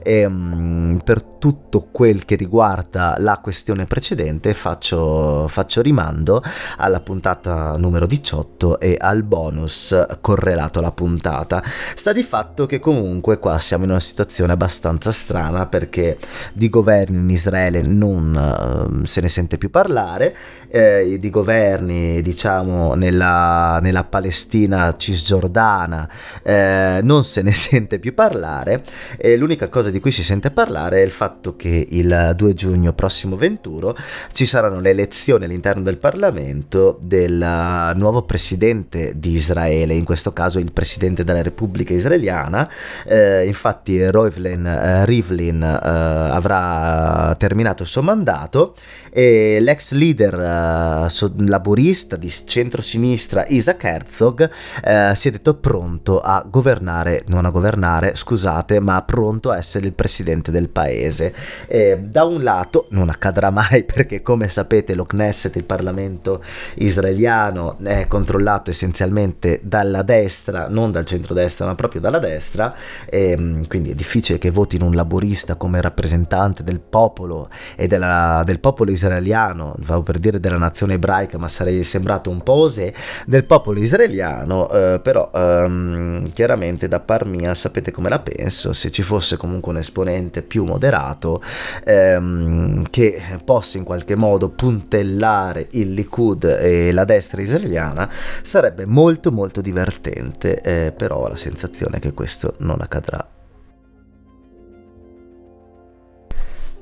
[0.03, 6.41] E um, per tutto quel che riguarda la questione precedente faccio, faccio rimando
[6.77, 11.63] alla puntata numero 18 e al bonus correlato alla puntata.
[11.95, 16.17] Sta di fatto che comunque qua siamo in una situazione abbastanza strana perché
[16.53, 20.35] di governi in Israele non uh, se ne sente più parlare,
[20.69, 26.09] eh, di governi diciamo nella, nella Palestina cisgiordana
[26.43, 28.83] eh, non se ne sente più parlare
[29.17, 32.93] e l'unica cosa di cui si sente parlare è il fatto che il 2 giugno
[32.93, 33.95] prossimo 21
[34.31, 40.59] ci saranno le elezioni all'interno del Parlamento del nuovo presidente di Israele, in questo caso
[40.59, 42.69] il presidente della Repubblica Israeliana.
[43.05, 48.75] Eh, infatti Reuven eh, Rivlin eh, avrà terminato il suo mandato
[49.17, 54.47] e l'ex leader eh, laborista di centrosinistra Isaac Herzog
[54.83, 59.87] eh, si è detto pronto a governare, non a governare, scusate, ma pronto a essere
[59.87, 61.33] il presidente del paese.
[61.65, 66.43] E da un lato non accadrà mai perché come sapete lo Knesset, il Parlamento
[66.75, 72.71] israeliano, è controllato essenzialmente dalla destra, non dal centrodestra, ma proprio dalla destra,
[73.09, 78.43] e mm, quindi è difficile che votino un laborista come rappresentante del popolo e della,
[78.45, 79.05] del popolo israeliano,
[79.97, 82.91] stavo per dire della nazione ebraica, ma sarei sembrato un po' osè,
[83.25, 88.91] del popolo israeliano, eh, però ehm, chiaramente da par mia sapete come la penso, se
[88.91, 91.41] ci fosse comunque un esponente più moderato
[91.83, 98.09] ehm, che possa in qualche modo puntellare il Likud e la destra israeliana
[98.41, 103.36] sarebbe molto molto divertente, eh, però ho la sensazione che questo non accadrà.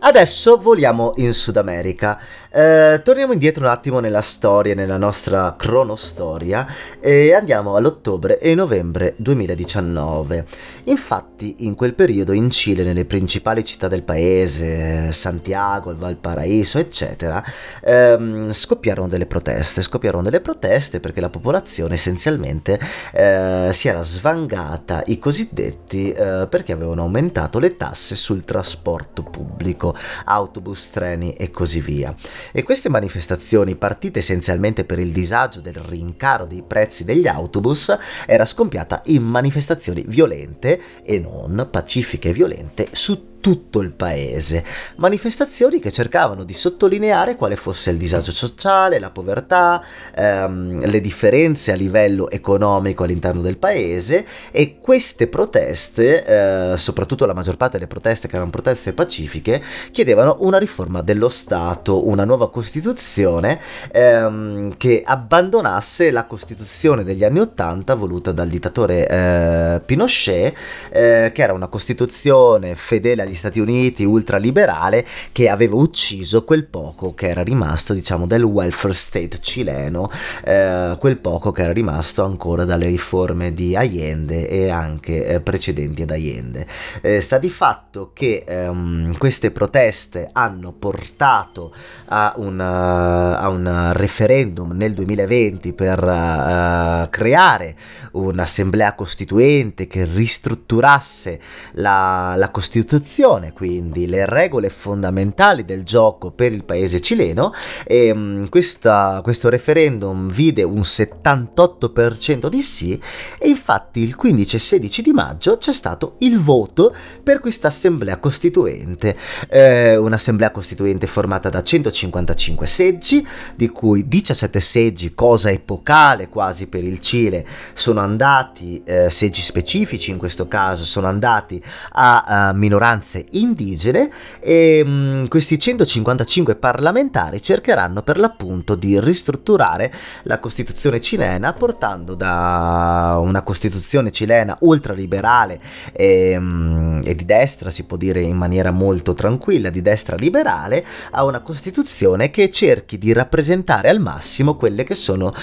[0.07, 2.19] Adesso voliamo in Sud America.
[2.57, 6.65] Eh, torniamo indietro un attimo nella storia, nella nostra cronostoria
[7.01, 10.45] e andiamo all'ottobre e novembre 2019.
[10.85, 17.43] Infatti in quel periodo in Cile, nelle principali città del paese, Santiago, il Valparaíso, eccetera,
[17.83, 19.81] ehm, scoppiarono delle proteste.
[19.81, 22.79] Scoppiarono delle proteste perché la popolazione essenzialmente
[23.11, 29.93] eh, si era svangata, i cosiddetti, eh, perché avevano aumentato le tasse sul trasporto pubblico
[30.23, 32.15] autobus, treni e così via.
[32.51, 38.45] E queste manifestazioni, partite essenzialmente per il disagio del rincaro dei prezzi degli autobus, era
[38.45, 45.91] scompiata in manifestazioni violente e non pacifiche e violente su tutto il paese, manifestazioni che
[45.91, 49.83] cercavano di sottolineare quale fosse il disagio sociale, la povertà,
[50.15, 57.35] ehm, le differenze a livello economico all'interno del paese e queste proteste, eh, soprattutto la
[57.35, 62.49] maggior parte delle proteste che erano proteste pacifiche, chiedevano una riforma dello Stato, una nuova
[62.49, 63.59] Costituzione
[63.91, 70.55] ehm, che abbandonasse la Costituzione degli anni Ottanta voluta dal dittatore eh, Pinochet,
[70.89, 77.13] eh, che era una Costituzione fedele agli Stati Uniti, ultraliberale, che aveva ucciso quel poco
[77.13, 80.09] che era rimasto, diciamo, del welfare state cileno,
[80.43, 86.03] eh, quel poco che era rimasto ancora dalle riforme di Allende e anche eh, precedenti
[86.03, 86.65] ad Allende.
[87.01, 91.73] Eh, sta di fatto che ehm, queste proteste hanno portato
[92.07, 97.75] a un, uh, a un referendum nel 2020 per uh, creare
[98.11, 101.39] un'assemblea costituente che ristrutturasse
[101.73, 107.51] la, la Costituzione Costituzione, quindi le regole fondamentali del gioco per il paese cileno
[107.83, 112.99] e um, questa, questo referendum vide un 78% di sì
[113.39, 118.17] e infatti il 15 e 16 di maggio c'è stato il voto per questa assemblea
[118.17, 119.17] costituente,
[119.49, 126.83] eh, un'assemblea costituente formata da 155 seggi, di cui 17 seggi, cosa epocale quasi per
[126.83, 131.61] il Cile, sono andati, eh, seggi specifici in questo caso, sono andati
[131.93, 138.99] a, a minoranze minoranze indigene e mh, mm, questi 155 parlamentari cercheranno per l'appunto di
[138.99, 145.59] ristrutturare la Costituzione cilena portando da una Costituzione cilena ultraliberale
[145.93, 150.15] e, mh, mm, e di destra, si può dire in maniera molto tranquilla, di destra
[150.15, 155.33] liberale, a una Costituzione che cerchi di rappresentare al massimo quelle che sono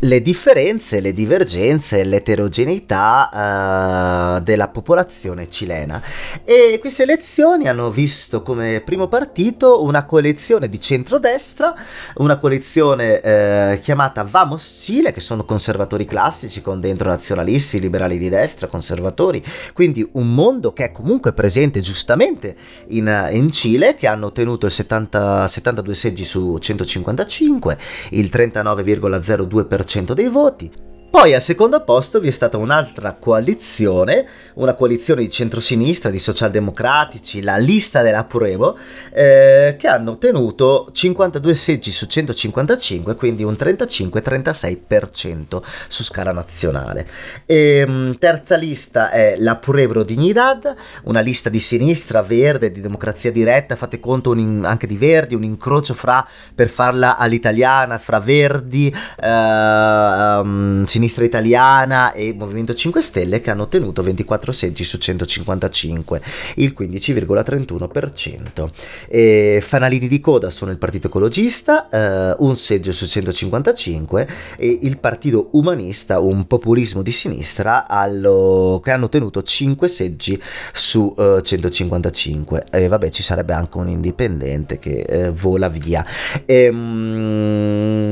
[0.00, 6.00] le differenze, le divergenze, l'eterogeneità uh, della popolazione cilena.
[6.44, 11.74] E queste elezioni hanno visto come primo partito una coalizione di centrodestra,
[12.16, 18.28] una coalizione uh, chiamata Vamos Cile, che sono conservatori classici con dentro nazionalisti, liberali di
[18.28, 19.42] destra, conservatori,
[19.72, 22.54] quindi un mondo che è comunque presente giustamente
[22.88, 27.78] in, in Cile, che hanno ottenuto il 70, 72 seggi su 155,
[28.10, 35.22] il 39,02% dei voti poi al secondo posto vi è stata un'altra coalizione, una coalizione
[35.22, 38.78] di centrosinistra, di socialdemocratici, la lista della Pruebo,
[39.12, 47.04] eh, che hanno ottenuto 52 seggi su 155, quindi un 35-36% su scala nazionale.
[47.44, 50.72] E, ehm, terza lista è la Pueblo Dignidad,
[51.04, 55.42] una lista di sinistra, verde, di democrazia diretta, fate conto in, anche di verdi, un
[55.42, 63.40] incrocio fra, per farla all'italiana, fra verdi, eh, um, Sinistra Italiana e Movimento 5 Stelle
[63.40, 66.20] che hanno ottenuto 24 seggi su 155,
[66.56, 68.68] il 15,31%.
[69.08, 74.28] E fanalini di coda sono il Partito Ecologista, eh, un seggio su 155
[74.58, 80.38] e il Partito Umanista, un populismo di sinistra, allo, che hanno ottenuto 5 seggi
[80.74, 82.66] su eh, 155.
[82.70, 86.04] E vabbè, ci sarebbe anche un indipendente che eh, vola via.
[86.44, 86.76] E, ehm,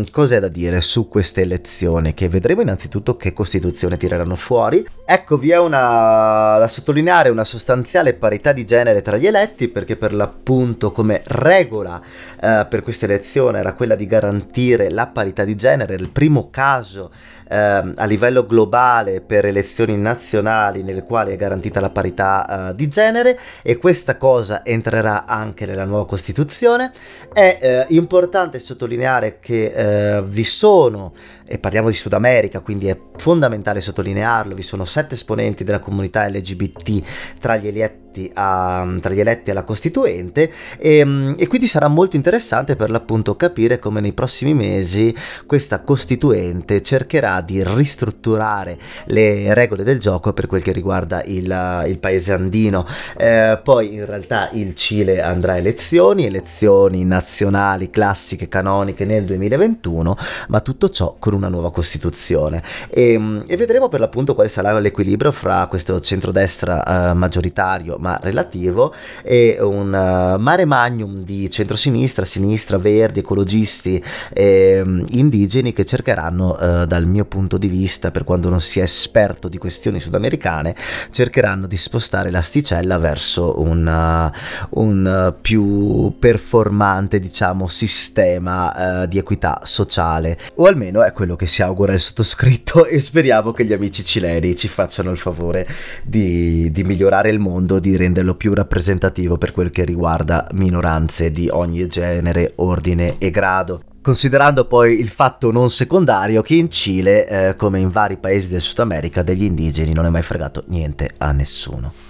[0.01, 2.15] mh, cos'è da dire su queste elezioni?
[2.15, 4.87] Che vedremo innanzitutto innanzitutto che Costituzione tireranno fuori.
[5.05, 9.97] Ecco, vi è una, da sottolineare una sostanziale parità di genere tra gli eletti, perché
[9.97, 12.01] per l'appunto come regola
[12.41, 17.11] eh, per questa elezione era quella di garantire la parità di genere, il primo caso
[17.49, 22.89] eh, a livello globale per elezioni nazionali nelle quali è garantita la parità eh, di
[22.89, 26.93] genere e questa cosa entrerà anche nella nuova Costituzione.
[27.33, 31.13] È eh, importante sottolineare che eh, vi sono,
[31.45, 36.27] e parliamo di Sud America, quindi è fondamentale sottolinearlo, vi sono sette esponenti della comunità
[36.29, 41.67] LGBT tra gli eletti eletti, a, tra gli eletti alla Costituente e, ehm, e, quindi
[41.67, 45.15] sarà molto interessante per l'appunto capire come nei prossimi mesi
[45.47, 51.99] questa Costituente cercherà di ristrutturare le regole del gioco per quel che riguarda il, il
[51.99, 52.87] paese andino.
[53.17, 60.17] Eh, poi in realtà il Cile andrà a elezioni, elezioni nazionali classiche, canoniche nel 2021,
[60.49, 62.63] ma tutto ciò con una nuova Costituzione.
[62.91, 68.19] E, ehm, e vedremo per l'appunto quale sarà l'equilibrio fra questo centrodestra uh, maggioritario ma
[68.23, 74.03] relativo, e un uh, mare magnum di centrosinistra, sinistra, verdi, ecologisti
[74.33, 78.81] e um, indigeni che cercheranno, uh, dal mio punto di vista, per quando non si
[78.81, 80.75] è esperto di questioni sudamericane,
[81.11, 90.39] cercheranno di spostare l'asticella verso un, uh, un più performante, diciamo, sistema di equità sociale,
[90.55, 94.57] o almeno è quello che si augura il sottoscritto e speriamo che gli amici cileni
[94.57, 95.67] ci facciano il favore
[96.05, 101.49] di, di migliorare il mondo, di renderlo più rappresentativo per quel che riguarda minoranze di
[101.51, 103.83] ogni genere, ordine e grado.
[104.01, 108.63] Considerando poi il fatto non secondario che in Cile, eh, come in vari paesi del
[108.63, 112.08] Sud America, degli indigeni non è mai fregato niente a nessuno.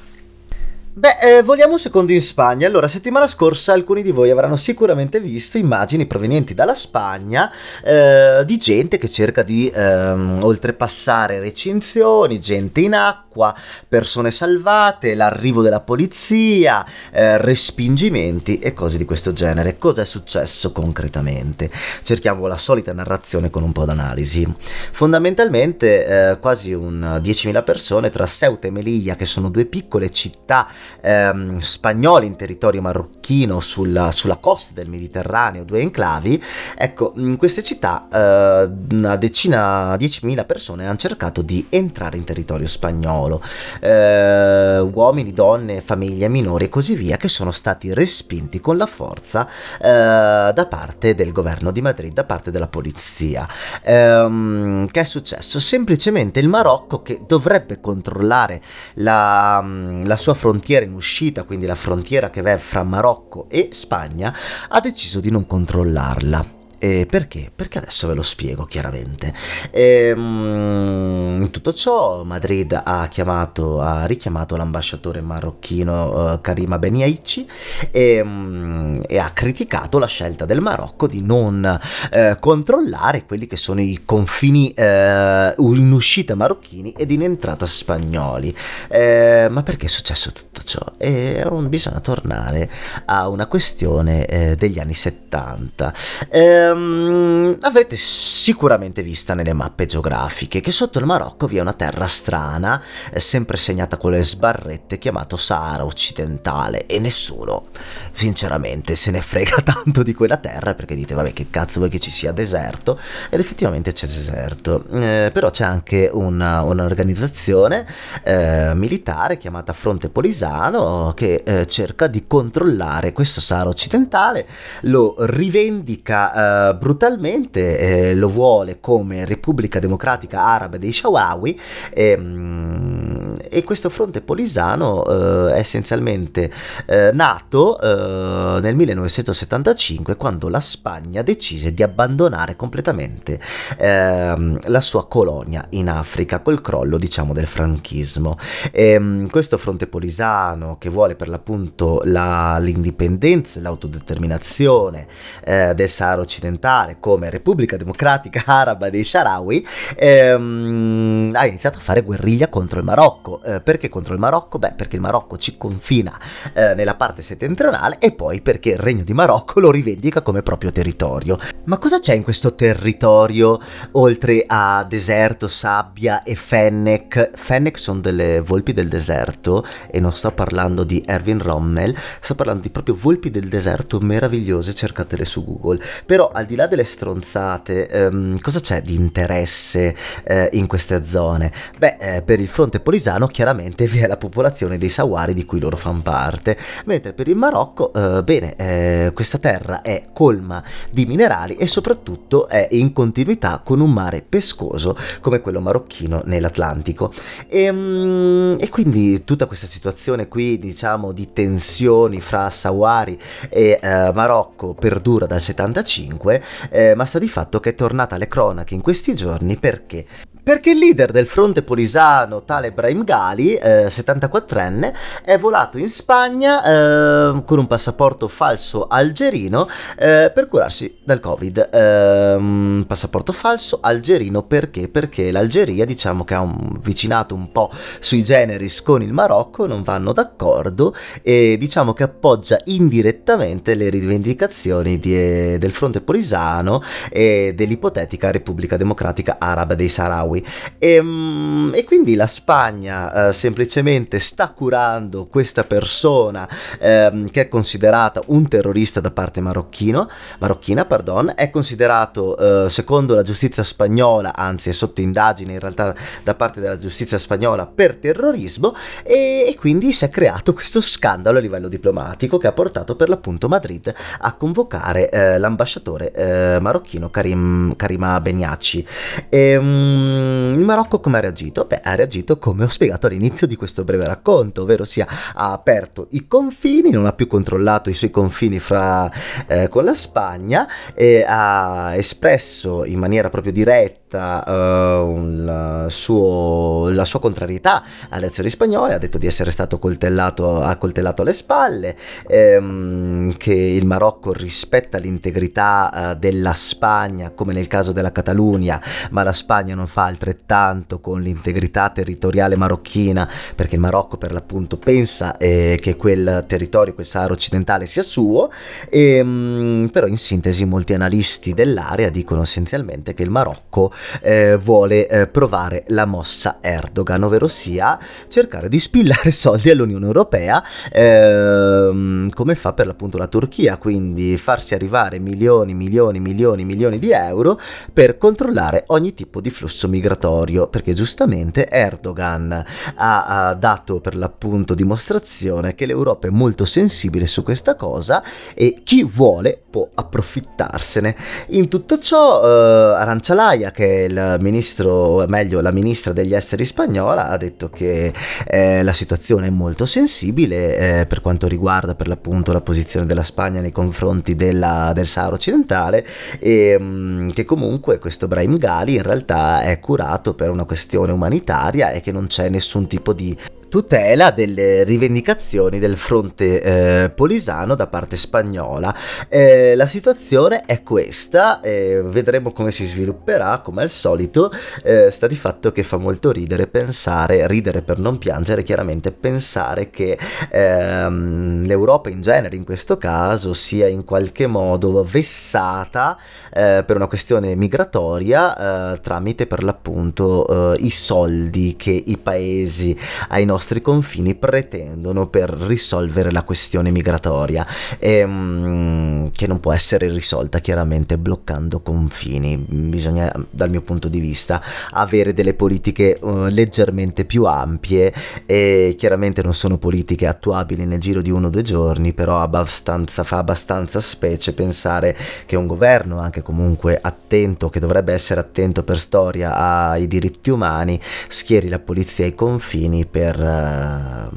[0.99, 2.67] Beh, eh, vogliamo un secondo in Spagna.
[2.67, 7.53] Allora, settimana scorsa alcuni di voi avranno sicuramente visto immagini provenienti dalla Spagna
[7.85, 13.55] eh, di gente che cerca di ehm, oltrepassare recinzioni, gente in acqua,
[13.87, 19.79] persone salvate, l'arrivo della polizia, eh, respingimenti e cose di questo genere.
[19.79, 21.71] Cosa è successo concretamente?
[22.03, 24.53] Cerchiamo la solita narrazione con un po' d'analisi.
[24.91, 30.67] Fondamentalmente, eh, quasi un 10.000 persone tra Ceuta e Melilla, che sono due piccole città
[31.01, 36.43] ehm, spagnoli in territorio marocchino sulla, sulla, costa del Mediterraneo, due enclavi,
[36.77, 42.67] ecco, in queste città eh, una decina, 10.000 persone hanno cercato di entrare in territorio
[42.67, 43.43] spagnolo,
[43.81, 49.47] eh, uomini, donne, famiglie, minori e così via, che sono stati respinti con la forza
[49.81, 53.49] eh, da parte del governo di Madrid, da parte della polizia.
[53.83, 55.61] Ehm, che è successo?
[55.61, 58.61] Semplicemente il Marocco che dovrebbe controllare
[58.95, 59.65] la,
[60.05, 64.35] la sua frontiera frontiera in uscita, quindi la frontiera che va fra Marocco e Spagna,
[64.69, 66.58] ha deciso di non controllarla.
[66.79, 67.51] E perché?
[67.55, 69.33] Perché adesso ve lo spiego chiaramente.
[69.71, 77.49] E, um, in tutto ciò Madrid ha, chiamato, ha richiamato l'ambasciatore marocchino uh, Karima Beniaici
[77.91, 81.79] e, um, e, ha criticato la scelta del Marocco di non
[82.11, 88.55] uh, controllare quelli che sono i confini uh, in uscita marocchini ed in entrata spagnoli.
[88.89, 90.81] Eh, ma perché è successo tutto ciò?
[90.97, 92.71] E bisogna tornare
[93.07, 95.95] a una questione eh, degli anni 70.
[96.31, 101.73] Eh, ehm, avrete sicuramente vista nelle mappe geografiche che sotto il Marocco vi è una
[101.73, 102.83] terra strana,
[103.15, 106.87] sempre segnata con le sbarrette, chiamato Sahara occidentale.
[106.87, 107.67] E nessuno,
[108.13, 111.99] sinceramente, se ne frega tanto di quella terra perché dite vabbè che cazzo vuoi che
[111.99, 112.99] ci sia deserto?
[113.31, 117.87] Ed effettivamente c'è deserto, eh, però c'è anche una, un'organizzazione
[118.23, 124.47] eh, militare chiamata Fronte Polisano che eh, cerca di controllare questo Sahara occidentale,
[124.83, 131.61] lo rivendica eh, brutalmente eh, lo vuole come Repubblica Democratica Araba dei Shawawi
[131.95, 133.18] ehm,
[133.49, 136.51] e questo fronte polisano eh, è essenzialmente
[136.87, 143.41] eh, nato eh, nel 1975 quando la Spagna decise di abbandonare completamente
[143.77, 148.37] ehm, la sua colonia in Africa col crollo diciamo del franchismo.
[148.73, 155.07] E, ehm, questo fronte polisano che vuole per l'appunto la, l'indipendenza e l'autodeterminazione
[155.45, 159.67] eh, del Sahara occidentale come Repubblica Democratica Araba dei Sharawi,
[159.97, 163.28] ehm, ha iniziato a fare guerriglia contro il Marocco.
[163.45, 164.59] Eh, perché contro il Marocco?
[164.59, 166.19] Beh, perché il Marocco ci confina
[166.53, 170.73] eh, nella parte settentrionale e poi perché il Regno di Marocco lo rivendica come proprio
[170.73, 171.39] territorio.
[171.65, 173.61] Ma cosa c'è in questo territorio
[173.93, 177.31] oltre a deserto, sabbia e Fennec?
[177.35, 182.63] Fennec sono delle volpi del deserto e non sto parlando di Erwin Rommel, sto parlando
[182.63, 185.83] di proprio volpi del deserto meravigliose, cercatele su Google.
[186.07, 191.53] Però al di là delle stronzate, ehm, cosa c'è di interesse eh, in queste zone?
[191.79, 192.81] Beh, eh, per il fronte
[193.19, 197.29] polisano chiaramente vi è la popolazione dei Sawari di cui loro fanno parte, mentre per
[197.29, 202.93] il Marocco, eh, bene, eh, questa terra è colma di minerali e soprattutto è in
[202.93, 207.13] continuità con un mare pescoso come quello marocchino nell'Atlantico.
[207.49, 214.13] E, ehm, e quindi tutta questa situazione qui, diciamo, di tensioni fra Sawari e eh,
[214.13, 218.81] Marocco perdura dal 75, eh, ma sta di fatto che è tornata alle cronache in
[218.81, 220.07] questi giorni perché
[220.49, 226.65] perché il leader del fronte polisano, tale Brahim Ghali, eh, 74enne, è volato in Spagna
[226.65, 229.69] eh, con un passaporto falso algerino
[229.99, 231.69] eh, per curarsi dal Covid.
[231.71, 234.89] Ehm, passaporto falso algerino perché?
[234.89, 237.71] Perché l'Algeria, diciamo che ha un vicinato un po'
[238.01, 244.99] sui generis con il Marocco, non vanno d'accordo e diciamo che appoggia indirettamente le rivendicazioni
[244.99, 250.37] di, del fronte polisano e dell'ipotetica Repubblica Democratica Araba dei Sahrawi.
[250.79, 257.49] E, ehm, e quindi la Spagna eh, semplicemente sta curando questa persona eh, che è
[257.49, 260.09] considerata un terrorista da parte marocchino,
[260.39, 265.95] marocchina, pardon, è considerato eh, secondo la giustizia spagnola, anzi è sotto indagine in realtà
[266.23, 271.39] da parte della giustizia spagnola per terrorismo e, e quindi si è creato questo scandalo
[271.39, 277.11] a livello diplomatico che ha portato per l'appunto Madrid a convocare eh, l'ambasciatore eh, marocchino
[277.11, 278.87] Karim, Karima Beniaci.
[279.29, 281.65] E, um, il Marocco come ha reagito?
[281.65, 286.07] Beh, ha reagito come ho spiegato all'inizio di questo breve racconto, ovvero sia ha aperto
[286.11, 289.11] i confini, non ha più controllato i suoi confini fra,
[289.47, 297.05] eh, con la Spagna e ha espresso in maniera proprio diretta uh, la, suo, la,
[297.05, 301.97] sua contrarietà alle azioni spagnole, ha detto di essere stato coltellato, accoltellato alle spalle,
[302.27, 308.81] ehm, che il Marocco rispetta l'integrità uh, della Spagna come nel caso della Catalunya,
[309.11, 314.77] ma la Spagna non fa altrettanto con l'integrità territoriale marocchina perché il Marocco per l'appunto
[314.77, 318.51] pensa eh, che quel territorio, quel Sahara occidentale sia suo,
[318.89, 323.93] e, ehm, però in sintesi molti analisti dell'area dicono essenzialmente che il Marocco
[324.23, 330.63] eh, vuole eh, provare la mossa Erdogan, ovvero sia cercare di spillare soldi all'Unione Europea
[330.93, 337.11] ehm, come fa per l'appunto la Turchia, quindi farsi arrivare milioni, milioni, milioni, milioni di
[337.11, 337.59] euro
[337.93, 342.65] per controllare ogni tipo di flusso migratorio, perché giustamente Erdogan
[342.97, 348.23] ha, ha dato per l'appunto dimostrazione che l'Europa è molto sensibile su questa cosa
[348.55, 351.17] e chi vuole può approfittarsene.
[351.49, 357.29] In tutto ciò, eh, Arancialaia, che il ministro, o meglio la ministra degli esteri spagnola,
[357.29, 358.13] ha detto che
[358.47, 363.23] eh, la situazione è molto sensibile eh, per quanto riguarda per l'appunto la posizione della
[363.23, 366.07] Spagna nei confronti della, del Sahara occidentale
[366.39, 371.13] e mh, mm, che comunque questo Brahim Gali in realtà è curato per una questione
[371.13, 373.37] umanitaria e che non c'è nessun tipo di
[373.69, 378.95] tutela delle rivendicazioni del fronte eh, polisano da parte spagnola.
[379.29, 384.51] Eh, la situazione è questa, eh, vedremo come si svilupperà, come al solito,
[384.83, 389.91] eh, sta di fatto che fa molto ridere pensare, ridere per non piangere, chiaramente pensare
[389.91, 390.19] che
[390.51, 396.19] ehm, l'Europa in genere in questo caso sia in qualche modo vessata
[396.53, 402.97] eh, per una questione migratoria eh, tramite per l'appunto i soldi che i paesi
[403.29, 407.67] ai nostri nostri confini pretendono per risolvere la questione migratoria,
[407.99, 412.57] e, um, che non può essere risolta chiaramente bloccando confini.
[412.57, 414.61] Bisogna, dal mio punto di vista,
[414.91, 418.13] avere delle politiche uh, leggermente più ampie
[418.47, 423.23] e chiaramente non sono politiche attuabili nel giro di uno o due giorni, però abbastanza,
[423.23, 425.17] fa abbastanza specie pensare
[425.47, 431.01] che un governo, anche comunque attento, che dovrebbe essere attento per storia ai diritti umani,
[431.29, 434.31] schieri la polizia ai confini per Ehm,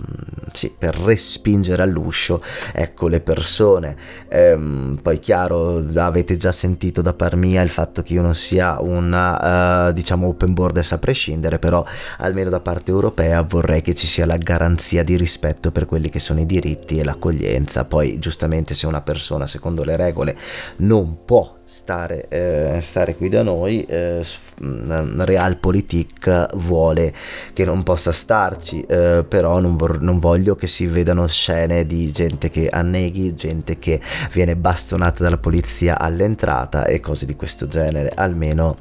[0.54, 2.43] sì, per respingere all'uscio
[2.74, 3.95] ecco, le persone.
[4.28, 8.80] Ehm, poi chiaro, avete già sentito da par mia il fatto che io non sia
[8.82, 11.86] una uh, diciamo open borders a prescindere, però
[12.18, 16.20] almeno da parte europea vorrei che ci sia la garanzia di rispetto per quelli che
[16.20, 17.86] sono i diritti e l'accoglienza.
[17.86, 20.38] Poi giustamente se una persona secondo le regole
[20.78, 24.22] non può stare, eh, stare qui da noi, eh,
[24.59, 27.13] Realpolitik vuole
[27.53, 32.11] che non possa starci, eh, però non, vor- non, voglio che si vedano scene di
[32.11, 34.01] gente che anneghi, gente che
[34.34, 38.11] viene bastonata dalla polizia all'entrata e cose di questo genere.
[38.13, 38.78] Almeno,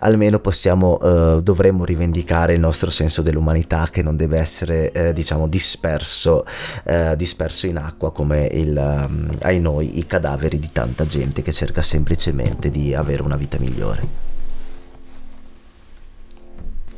[0.00, 5.48] almeno possiamo, eh, dovremmo rivendicare il nostro senso dell'umanità che non deve essere, eh, diciamo,
[5.48, 6.44] disperso,
[6.84, 11.50] eh, disperso in acqua come il, um, ai noi i cadaveri di tanta gente che
[11.50, 14.33] cerca semplicemente semplicemente di avere una vita migliore.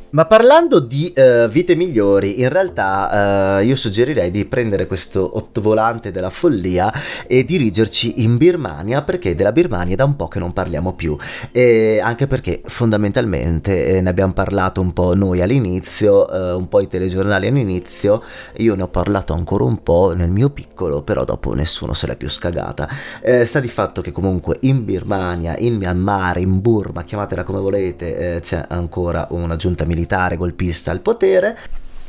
[0.09, 6.11] Ma parlando di uh, vite migliori, in realtà uh, io suggerirei di prendere questo ottovolante
[6.11, 6.93] della follia
[7.27, 11.17] e dirigerci in Birmania, perché della Birmania da un po' che non parliamo più,
[11.51, 16.79] e anche perché fondamentalmente eh, ne abbiamo parlato un po' noi all'inizio, uh, un po'
[16.79, 18.23] i telegiornali all'inizio,
[18.59, 22.15] io ne ho parlato ancora un po' nel mio piccolo, però dopo nessuno se l'è
[22.15, 22.87] più scagata.
[23.21, 28.35] Eh, sta di fatto che comunque in Birmania, in Myanmar, in Burma, chiamatela come volete,
[28.35, 31.57] eh, c'è ancora una giunta militare militare golpista al potere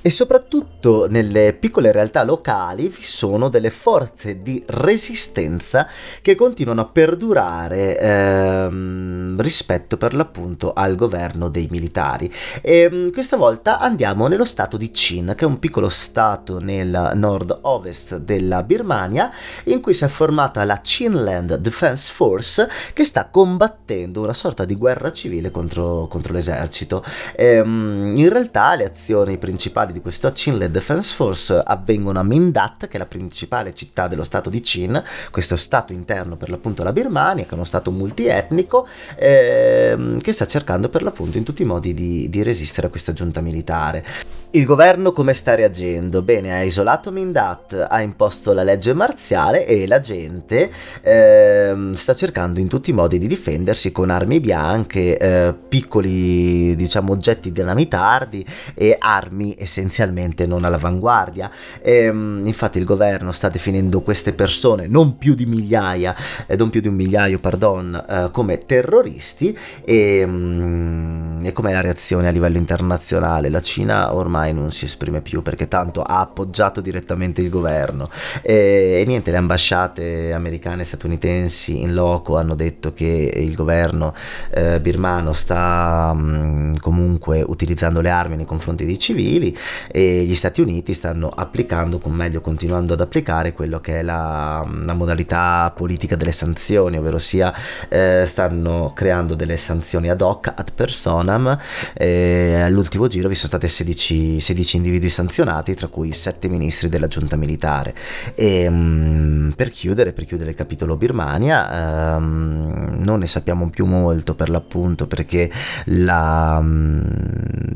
[0.01, 5.89] e soprattutto nelle piccole realtà locali vi sono delle forze di resistenza
[6.23, 12.33] che continuano a perdurare ehm, rispetto per l'appunto al governo dei militari.
[12.63, 17.13] E ehm, questa volta andiamo nello stato di Chin, che è un piccolo stato nel
[17.15, 19.31] nord-ovest della Birmania,
[19.65, 24.77] in cui si è formata la Chinland Defense Force che sta combattendo una sorta di
[24.77, 27.05] guerra civile contro, contro l'esercito.
[27.35, 32.89] E, ehm, in realtà le azioni principali di questa Chinle Defense Force avvengono a Mindat,
[32.89, 36.93] che è la principale città dello stato di Chin, questo stato interno per l'appunto la
[36.93, 38.87] Birmania, che è uno stato multietnico,
[39.17, 43.13] ehm, che sta cercando per l'appunto in tutti i modi di, di resistere a questa
[43.13, 44.05] giunta militare.
[44.51, 46.23] Il governo come sta reagendo?
[46.23, 50.71] Bene, ha isolato Mindat, ha imposto la legge marziale e la gente
[51.03, 57.13] ehm, sta cercando in tutti i modi di difendersi con armi bianche, eh, piccoli diciamo
[57.13, 58.43] oggetti dinamitardi
[58.73, 61.51] e armi essenzialmente non all'avanguardia.
[61.83, 66.71] E, ehm, infatti il governo sta definendo queste persone, non più di migliaia, eh, non
[66.71, 72.31] più di un migliaio, pardon, eh, come terroristi e, mm, e com'è la reazione a
[72.31, 73.51] livello internazionale?
[73.51, 78.09] La Cina ormai ormai non si esprime più perché tanto ha appoggiato direttamente il governo
[78.43, 84.15] e, e niente, le ambasciate americane e statunitensi in loco hanno detto che il governo
[84.51, 89.57] eh, birmano sta mh, mm, comunque utilizzando le armi nei confronti dei civili
[89.91, 94.67] e gli Stati Uniti stanno applicando, o meglio continuando ad applicare quello che è la,
[94.87, 97.53] la modalità politica delle sanzioni, ovvero sia
[97.89, 101.59] eh, stanno creando delle sanzioni ad hoc ad persona Sonam.
[101.95, 107.09] Eh, all'ultimo giro vi sono state 16, 16, individui sanzionati, tra cui 7 ministri della
[107.09, 107.95] giunta militare.
[108.35, 114.35] E, um, per chiudere, per chiudere il capitolo Birmania, um, non ne sappiamo più molto
[114.35, 115.51] per l'appunto perché
[115.87, 117.03] la, um,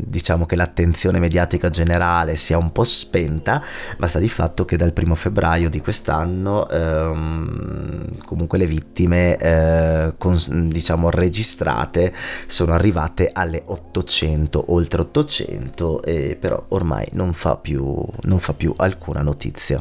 [0.04, 3.62] diciamo che l'attenzione mediatica generale sia un po' spenta,
[3.98, 6.66] ma sta di fatto che dal primo febbraio di quest'anno
[8.24, 10.36] comunque le vittime eh, con,
[10.68, 12.12] diciamo registrate
[12.46, 18.74] sono arrivate alle 800 oltre 800 e però ormai non fa più, non fa più
[18.76, 19.80] alcuna notizia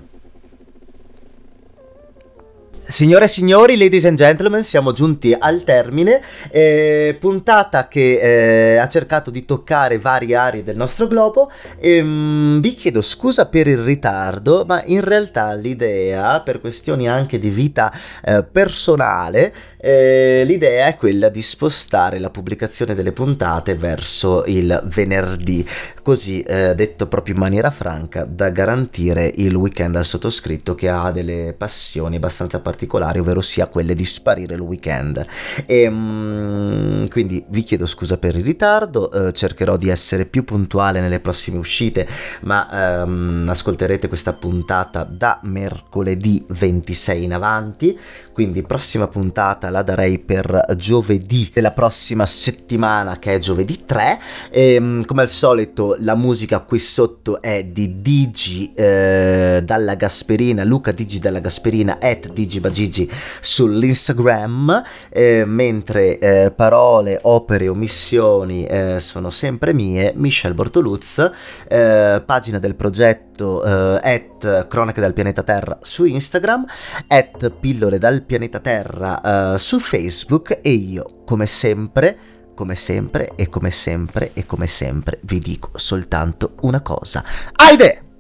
[2.92, 8.88] Signore e signori, ladies and gentlemen, siamo giunti al termine, eh, puntata che eh, ha
[8.90, 11.50] cercato di toccare varie aree del nostro globo.
[11.80, 17.40] E, mh, vi chiedo scusa per il ritardo, ma in realtà l'idea, per questioni anche
[17.40, 17.94] di vita
[18.26, 25.66] eh, personale, eh, l'idea è quella di spostare la pubblicazione delle puntate verso il venerdì,
[26.04, 31.12] così eh, detto proprio in maniera franca, da garantire il weekend al sottoscritto che ha
[31.12, 35.24] delle passioni abbastanza particolari particolari, ovvero sia quelle di sparire il weekend.
[35.66, 41.00] E, um, quindi vi chiedo scusa per il ritardo, eh, cercherò di essere più puntuale
[41.00, 42.08] nelle prossime uscite,
[42.42, 47.98] ma um, ascolterete questa puntata da mercoledì 26 in avanti,
[48.34, 54.20] quindi prossima puntata la darei per giovedì della prossima settimana che è giovedì 3
[54.50, 60.64] e um, come al solito la musica qui sotto è di Digi eh, dalla Gasperina,
[60.64, 63.10] Luca Digi dalla Gasperina at Digi Gigi
[63.40, 71.32] sull'Instagram, eh, mentre eh, parole, opere, omissioni eh, sono sempre mie, Michel Bortoluz,
[71.68, 76.66] eh, pagina del progetto eh, at Cronache dal pianeta Terra su Instagram,
[77.08, 82.18] at Pillole dal pianeta Terra eh, su Facebook e io, come sempre,
[82.54, 87.24] come sempre e come sempre e come sempre vi dico soltanto una cosa.
[87.56, 88.11] Aide!